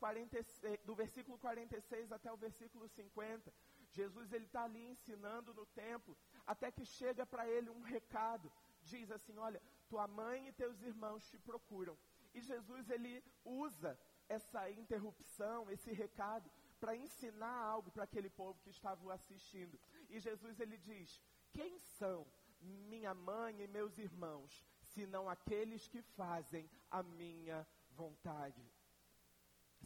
[0.02, 3.54] 46, do versículo 46 até o versículo 50,
[3.92, 8.52] Jesus ele está ali ensinando no templo, até que chega para ele um recado.
[8.84, 11.98] Diz assim: Olha, tua mãe e teus irmãos te procuram.
[12.34, 18.70] E Jesus ele usa essa interrupção, esse recado, para ensinar algo para aquele povo que
[18.70, 19.80] estava assistindo.
[20.10, 22.26] E Jesus ele diz: Quem são
[22.62, 28.71] minha mãe e meus irmãos, senão aqueles que fazem a minha vontade?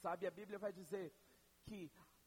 [0.06, 1.08] Sabe, a Bíblia vai dizer
[1.68, 1.80] que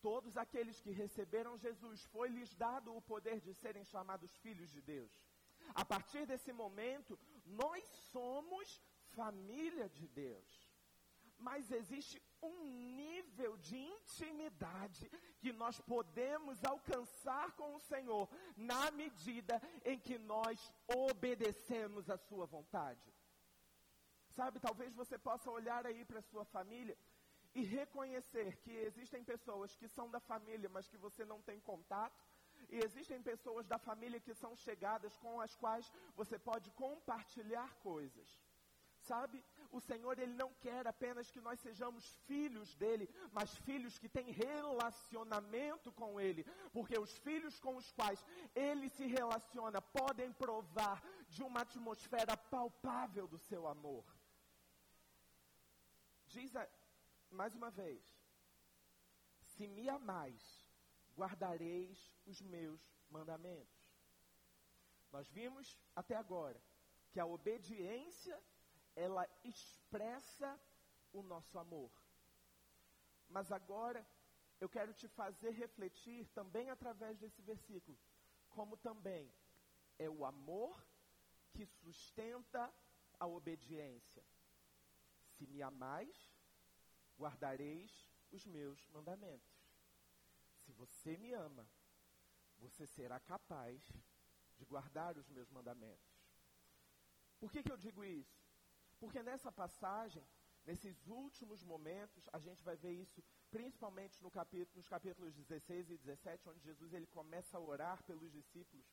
[0.06, 5.12] todos aqueles que receberam Jesus foi-lhes dado o poder de serem chamados filhos de Deus.
[5.82, 7.12] A partir desse momento,
[7.62, 8.66] nós somos
[9.18, 10.50] família de Deus
[11.46, 12.56] mas existe um
[12.96, 20.72] nível de intimidade que nós podemos alcançar com o Senhor na medida em que nós
[20.88, 23.14] obedecemos a sua vontade.
[24.38, 26.98] Sabe, talvez você possa olhar aí para a sua família
[27.54, 32.24] e reconhecer que existem pessoas que são da família, mas que você não tem contato,
[32.68, 38.28] e existem pessoas da família que são chegadas com as quais você pode compartilhar coisas.
[39.00, 39.42] Sabe?
[39.70, 44.30] O Senhor, Ele não quer apenas que nós sejamos filhos dEle, mas filhos que têm
[44.30, 46.44] relacionamento com Ele.
[46.72, 48.24] Porque os filhos com os quais
[48.54, 54.04] Ele se relaciona podem provar de uma atmosfera palpável do seu amor.
[56.26, 56.68] Diz a,
[57.30, 58.02] mais uma vez:
[59.42, 60.66] Se me amais,
[61.16, 63.78] guardareis os meus mandamentos.
[65.10, 66.62] Nós vimos até agora
[67.10, 68.40] que a obediência
[68.94, 70.60] ela expressa
[71.12, 71.90] o nosso amor.
[73.28, 74.06] Mas agora
[74.60, 77.98] eu quero te fazer refletir também através desse versículo,
[78.48, 79.32] como também
[79.98, 80.86] é o amor
[81.52, 82.72] que sustenta
[83.18, 84.24] a obediência.
[85.36, 86.37] Se me amais,
[87.18, 87.92] guardareis
[88.30, 89.58] os meus mandamentos.
[90.64, 91.68] Se você me ama,
[92.58, 93.82] você será capaz
[94.56, 96.18] de guardar os meus mandamentos.
[97.38, 98.42] Por que, que eu digo isso?
[98.98, 100.26] Porque nessa passagem,
[100.64, 105.96] nesses últimos momentos, a gente vai ver isso principalmente no capítulo, nos capítulos 16 e
[105.96, 108.86] 17, onde Jesus ele começa a orar pelos discípulos,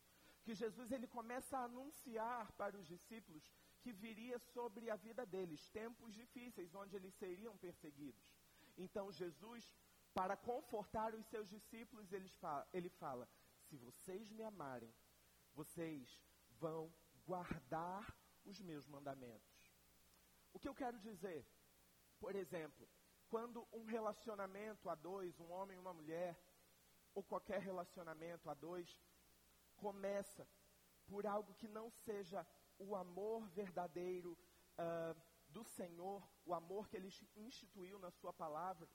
[0.45, 5.67] que Jesus ele começa a anunciar para os discípulos que viria sobre a vida deles
[5.69, 8.23] tempos difíceis, onde eles seriam perseguidos.
[8.77, 9.63] Então Jesus,
[10.13, 13.27] para confortar os seus discípulos, ele fala, ele fala:
[13.67, 14.93] se vocês me amarem,
[15.53, 16.21] vocês
[16.59, 16.93] vão
[17.25, 18.03] guardar
[18.45, 19.55] os meus mandamentos.
[20.53, 21.43] O que eu quero dizer?
[22.19, 22.87] Por exemplo,
[23.29, 26.39] quando um relacionamento a dois, um homem e uma mulher,
[27.15, 29.01] ou qualquer relacionamento a dois,
[29.75, 30.47] começa
[31.05, 32.45] por algo que não seja
[32.77, 34.37] o amor verdadeiro
[34.77, 35.15] uh,
[35.47, 38.89] do Senhor, o amor que Ele instituiu na Sua palavra,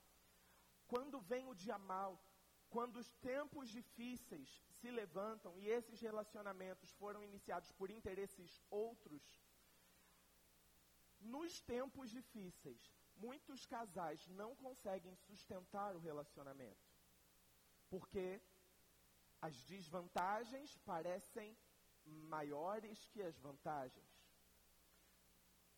[0.87, 2.21] quando vem o dia mal,
[2.69, 9.23] quando os tempos difíceis se levantam e esses relacionamentos foram iniciados por interesses outros,
[11.21, 16.89] nos tempos difíceis, muitos casais não conseguem sustentar o relacionamento.
[17.89, 18.41] Porque
[19.41, 21.57] as desvantagens parecem
[22.05, 24.11] maiores que as vantagens.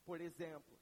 [0.05, 0.79] Por exemplo,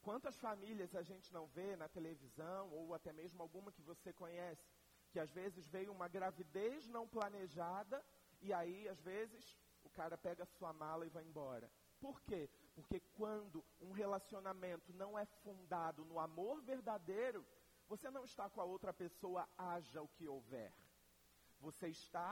[0.00, 4.68] quantas famílias a gente não vê na televisão, ou até mesmo alguma que você conhece,
[5.10, 8.04] que às vezes veio uma gravidez não planejada,
[8.40, 11.70] e aí, às vezes, o cara pega sua mala e vai embora.
[12.00, 12.50] Por quê?
[12.74, 17.46] Porque quando um relacionamento não é fundado no amor verdadeiro,
[17.86, 20.72] você não está com a outra pessoa, haja o que houver.
[21.66, 22.30] Você está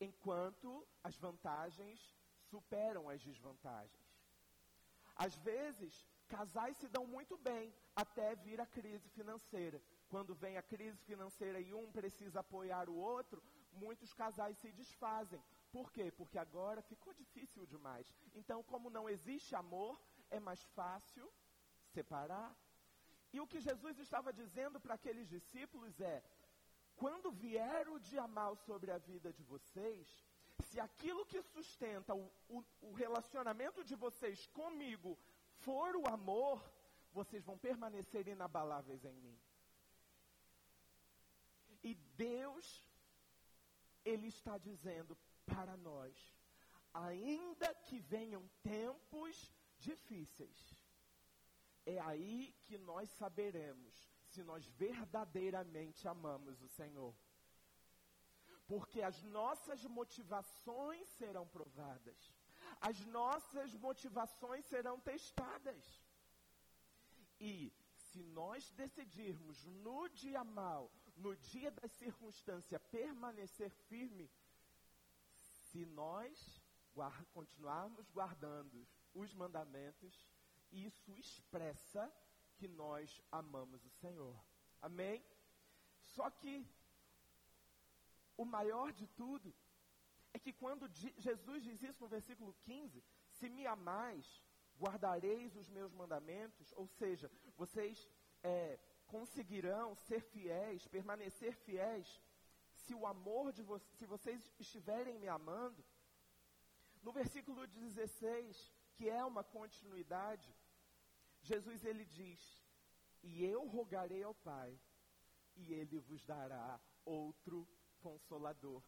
[0.00, 2.00] enquanto as vantagens
[2.50, 4.08] superam as desvantagens.
[5.14, 5.92] Às vezes,
[6.34, 9.82] casais se dão muito bem até vir a crise financeira.
[10.08, 15.42] Quando vem a crise financeira e um precisa apoiar o outro, muitos casais se desfazem.
[15.70, 16.10] Por quê?
[16.10, 18.06] Porque agora ficou difícil demais.
[18.34, 20.00] Então, como não existe amor,
[20.30, 21.30] é mais fácil
[21.92, 22.50] separar.
[23.32, 26.22] E o que Jesus estava dizendo para aqueles discípulos é:
[27.00, 30.06] quando vier o dia mal sobre a vida de vocês,
[30.66, 35.18] se aquilo que sustenta o, o, o relacionamento de vocês comigo
[35.66, 36.62] for o amor,
[37.10, 39.38] vocês vão permanecer inabaláveis em mim.
[41.82, 42.86] E Deus,
[44.04, 46.14] Ele está dizendo para nós,
[46.92, 50.76] ainda que venham tempos difíceis,
[51.86, 57.14] é aí que nós saberemos se nós verdadeiramente amamos o Senhor.
[58.66, 62.18] Porque as nossas motivações serão provadas,
[62.80, 65.84] as nossas motivações serão testadas.
[67.40, 67.72] E
[68.10, 74.30] se nós decidirmos no dia mal, no dia da circunstância, permanecer firme,
[75.70, 76.62] se nós
[77.32, 80.28] continuarmos guardando os mandamentos,
[80.70, 82.12] isso expressa
[82.60, 84.36] que nós amamos o Senhor.
[84.88, 85.24] Amém?
[86.14, 86.52] Só que
[88.36, 89.48] o maior de tudo
[90.34, 90.90] é que quando
[91.26, 93.02] Jesus diz isso no versículo 15,
[93.38, 94.26] se me amais,
[94.78, 98.06] guardareis os meus mandamentos, ou seja, vocês
[98.42, 102.08] é, conseguirão ser fiéis, permanecer fiéis
[102.82, 105.82] se o amor de vocês, se vocês estiverem me amando,
[107.02, 110.54] no versículo 16, que é uma continuidade,
[111.42, 112.40] Jesus ele diz:
[113.22, 114.78] "E eu rogarei ao Pai,
[115.56, 117.66] e ele vos dará outro
[118.00, 118.82] consolador".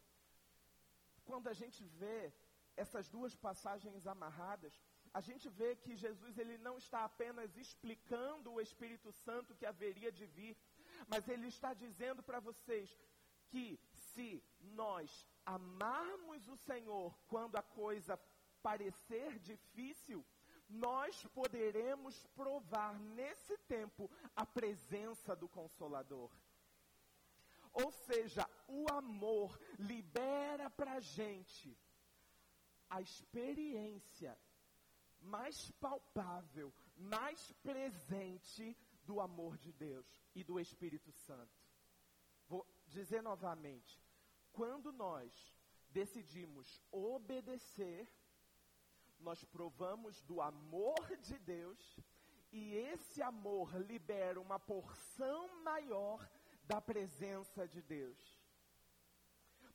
[1.25, 2.33] Quando a gente vê
[2.77, 4.75] essas duas passagens amarradas,
[5.13, 10.11] a gente vê que Jesus ele não está apenas explicando o Espírito Santo que haveria
[10.11, 10.57] de vir,
[11.07, 12.99] mas ele está dizendo para vocês:
[13.53, 13.79] que
[14.13, 18.19] se nós amarmos o Senhor quando a coisa
[18.63, 20.25] parecer difícil,
[20.73, 26.31] nós poderemos provar nesse tempo a presença do Consolador.
[27.73, 31.79] Ou seja, o amor libera para a gente
[32.89, 34.39] a experiência
[35.21, 41.63] mais palpável, mais presente do amor de Deus e do Espírito Santo.
[42.47, 44.03] Vou dizer novamente:
[44.53, 45.33] quando nós
[45.91, 48.11] decidimos obedecer,
[49.23, 52.01] nós provamos do amor de Deus
[52.51, 56.29] e esse amor libera uma porção maior
[56.65, 58.41] da presença de Deus.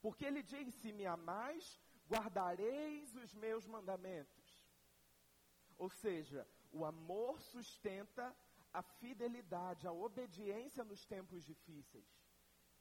[0.01, 4.45] Porque ele diz: se me amais, guardareis os meus mandamentos.
[5.77, 8.35] Ou seja, o amor sustenta
[8.73, 12.07] a fidelidade, a obediência nos tempos difíceis.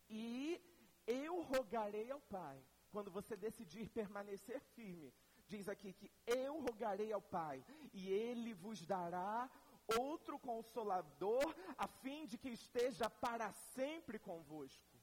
[0.09, 0.61] E
[1.07, 5.13] eu rogarei ao Pai, quando você decidir permanecer firme,
[5.47, 9.51] diz aqui que eu rogarei ao Pai, e Ele vos dará
[9.99, 14.97] outro consolador, a fim de que esteja para sempre convosco.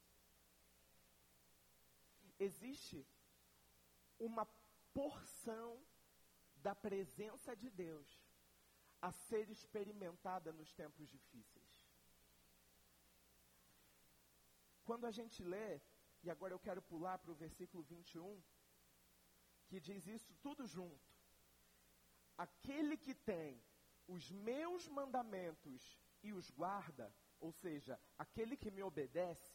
[2.40, 3.06] Existe
[4.20, 4.46] uma
[4.94, 5.80] porção
[6.58, 8.08] da presença de Deus
[9.02, 11.74] a ser experimentada nos tempos difíceis.
[14.86, 15.82] Quando a gente lê,
[16.24, 18.42] e agora eu quero pular para o versículo 21,
[19.74, 21.12] que diz isso tudo junto.
[22.38, 23.60] Aquele que tem
[24.08, 29.52] os meus mandamentos e os guarda, ou seja, aquele que me obedece,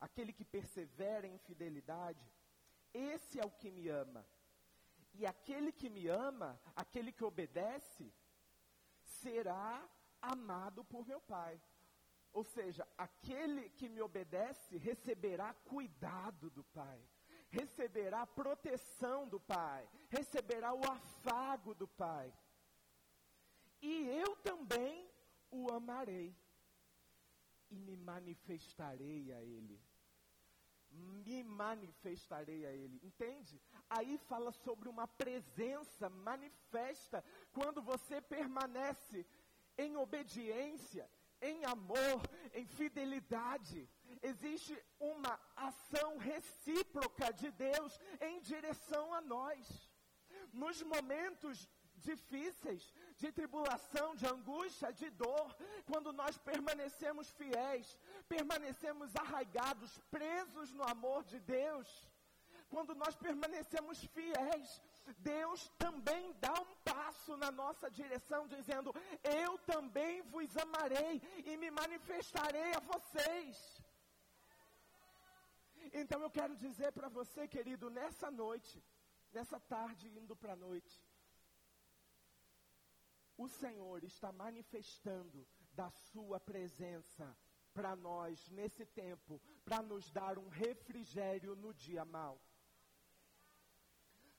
[0.00, 2.24] aquele que persevera em fidelidade,
[2.94, 4.24] esse é o que me ama.
[5.12, 8.14] E aquele que me ama, aquele que obedece,
[9.02, 9.84] será
[10.22, 11.60] amado por meu Pai.
[12.32, 17.02] Ou seja, aquele que me obedece receberá cuidado do Pai,
[17.50, 22.32] receberá proteção do Pai, receberá o afago do Pai.
[23.80, 25.10] E eu também
[25.50, 26.34] o amarei
[27.70, 29.80] e me manifestarei a Ele
[30.96, 33.00] me manifestarei a Ele.
[33.02, 33.60] Entende?
[33.88, 39.26] Aí fala sobre uma presença manifesta quando você permanece
[39.76, 42.22] em obediência, em amor,
[42.54, 43.88] em fidelidade.
[44.30, 44.74] Existe
[45.12, 47.92] uma ação recíproca de Deus
[48.28, 49.66] em direção a nós.
[50.52, 51.68] Nos momentos
[52.08, 52.82] difíceis,
[53.16, 55.48] de tribulação, de angústia, de dor,
[55.90, 57.98] quando nós permanecemos fiéis,
[58.28, 61.88] permanecemos arraigados, presos no amor de Deus,
[62.68, 64.82] quando nós permanecemos fiéis,
[65.18, 71.70] Deus também dá um passo na nossa direção, dizendo: Eu também vos amarei e me
[71.70, 73.80] manifestarei a vocês.
[75.92, 78.82] Então eu quero dizer para você, querido, nessa noite,
[79.32, 81.02] nessa tarde indo para a noite,
[83.36, 87.36] o Senhor está manifestando da Sua presença
[87.74, 92.40] para nós nesse tempo, para nos dar um refrigério no dia mau.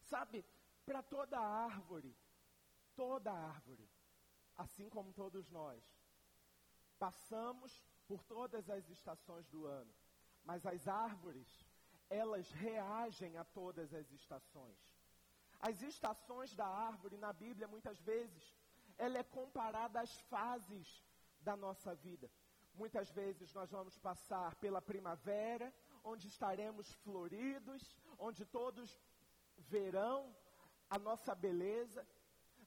[0.01, 0.43] Sabe,
[0.85, 2.17] para toda árvore,
[2.95, 3.87] toda árvore,
[4.55, 5.83] assim como todos nós,
[6.97, 9.93] passamos por todas as estações do ano,
[10.47, 11.49] mas as árvores,
[12.09, 14.79] elas reagem a todas as estações.
[15.59, 18.55] As estações da árvore na Bíblia, muitas vezes,
[18.97, 20.87] ela é comparada às fases
[21.41, 22.31] da nossa vida.
[22.73, 25.67] Muitas vezes nós vamos passar pela primavera,
[26.01, 27.83] onde estaremos floridos,
[28.17, 28.97] onde todos
[29.57, 30.33] verão
[30.89, 32.07] a nossa beleza,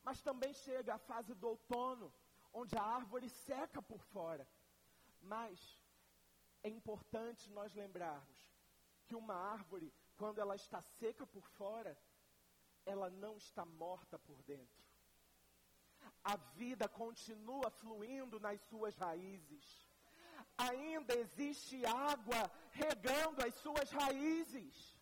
[0.03, 2.13] mas também chega a fase do outono,
[2.53, 4.47] onde a árvore seca por fora.
[5.23, 5.80] Mas
[6.63, 8.39] é importante nós lembrarmos
[9.07, 11.97] que uma árvore, quando ela está seca por fora,
[12.85, 14.81] ela não está morta por dentro
[16.23, 19.89] a vida continua fluindo nas suas raízes.
[20.57, 25.00] Ainda existe água regando as suas raízes.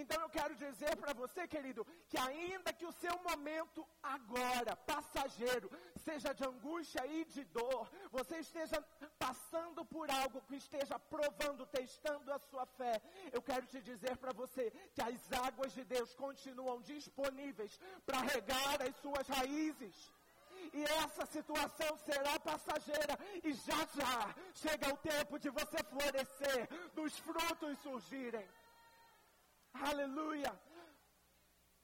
[0.00, 5.70] Então eu quero dizer para você, querido, que ainda que o seu momento agora, passageiro,
[6.06, 8.78] seja de angústia e de dor, você esteja
[9.18, 12.94] passando por algo que esteja provando, testando a sua fé,
[13.30, 18.80] eu quero te dizer para você que as águas de Deus continuam disponíveis para regar
[18.82, 19.94] as suas raízes
[20.72, 27.18] e essa situação será passageira, e já já chega o tempo de você florescer, dos
[27.18, 28.46] frutos surgirem.
[29.72, 30.52] Aleluia.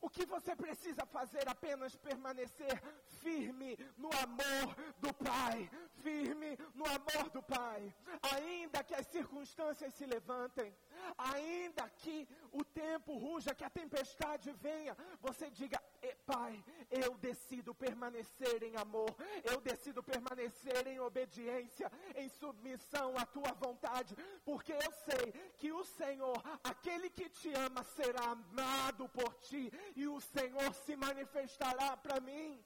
[0.01, 2.80] O que você precisa fazer apenas permanecer
[3.22, 4.66] firme no amor
[4.99, 5.68] do Pai,
[6.03, 7.95] firme no amor do Pai.
[8.34, 10.72] Ainda que as circunstâncias se levantem,
[11.16, 15.82] Ainda que o tempo ruja, que a tempestade venha, você diga:
[16.26, 23.52] Pai, eu decido permanecer em amor, eu decido permanecer em obediência, em submissão à tua
[23.52, 29.72] vontade, porque eu sei que o Senhor, aquele que te ama, será amado por ti.
[29.94, 32.64] E o Senhor se manifestará para mim.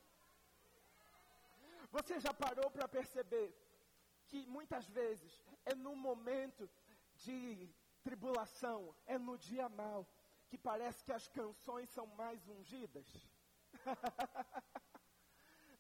[1.91, 3.53] Você já parou para perceber
[4.27, 6.71] que muitas vezes é no momento
[7.17, 7.69] de
[8.03, 10.07] tribulação, é no dia mal,
[10.51, 13.07] que parece que as canções são mais ungidas?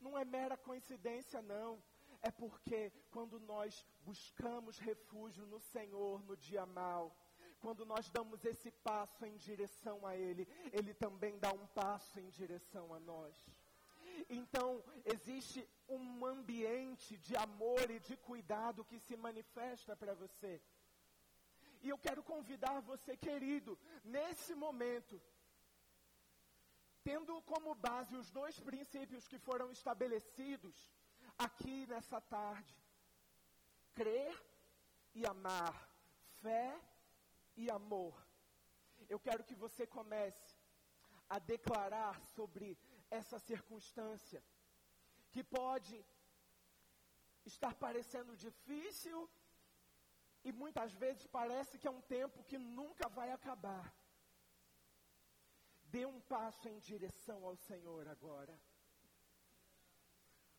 [0.00, 1.82] não é mera coincidência, não.
[2.22, 7.16] É porque quando nós buscamos refúgio no Senhor no dia mal,
[7.58, 12.28] quando nós damos esse passo em direção a Ele, Ele também dá um passo em
[12.28, 13.34] direção a nós.
[14.28, 20.60] Então, existe um ambiente de amor e de cuidado que se manifesta para você.
[21.82, 25.20] E eu quero convidar você, querido, nesse momento,
[27.02, 30.76] tendo como base os dois princípios que foram estabelecidos
[31.38, 32.76] aqui nessa tarde:
[33.94, 34.34] crer
[35.14, 35.74] e amar,
[36.42, 36.78] fé
[37.56, 38.14] e amor.
[39.08, 40.54] Eu quero que você comece
[41.28, 42.78] a declarar sobre
[43.10, 44.42] essa circunstância
[45.32, 46.04] que pode
[47.44, 49.28] estar parecendo difícil
[50.44, 53.94] e muitas vezes parece que é um tempo que nunca vai acabar.
[55.84, 58.58] Dê um passo em direção ao Senhor agora.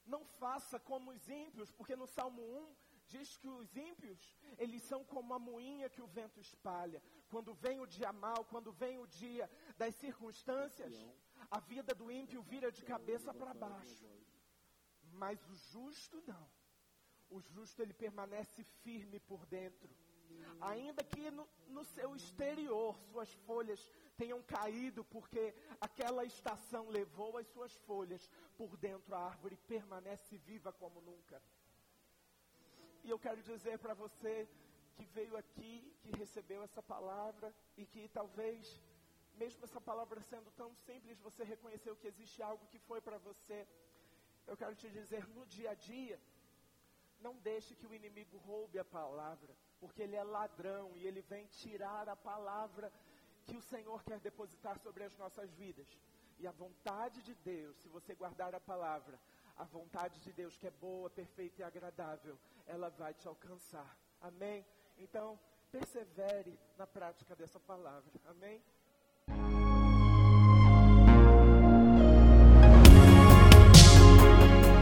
[0.06, 2.76] Não faça como os ímpios, porque no Salmo 1
[3.08, 4.20] diz que os ímpios,
[4.58, 7.02] eles são como a moinha que o vento espalha.
[7.30, 10.94] Quando vem o dia mal, quando vem o dia das circunstâncias,
[11.50, 14.06] a vida do ímpio vira de cabeça para baixo.
[15.14, 16.61] Mas o justo não
[17.32, 19.90] o justo ele permanece firme por dentro.
[20.60, 27.48] Ainda que no, no, seu exterior suas folhas tenham caído, porque aquela estação levou as
[27.48, 31.42] suas folhas, por dentro a árvore permanece viva como nunca.
[33.04, 34.48] E eu quero dizer para você
[34.96, 38.80] que veio aqui, que recebeu essa palavra e que talvez,
[39.34, 43.68] mesmo essa palavra sendo tão simples, você reconheceu que existe algo que foi para você.
[44.46, 46.20] Eu quero te dizer, no dia a dia,
[47.22, 51.46] não deixe que o inimigo roube a palavra, porque ele é ladrão e ele vem
[51.48, 52.92] tirar a palavra
[53.46, 55.88] que o Senhor quer depositar sobre as nossas vidas.
[56.40, 59.20] E a vontade de Deus, se você guardar a palavra,
[59.58, 63.98] a vontade de Deus que é boa, perfeita e agradável, ela vai te alcançar.
[64.22, 64.66] Amém?
[64.98, 65.40] Então,
[65.72, 68.12] persevere na prática dessa palavra.
[68.26, 68.64] Amém?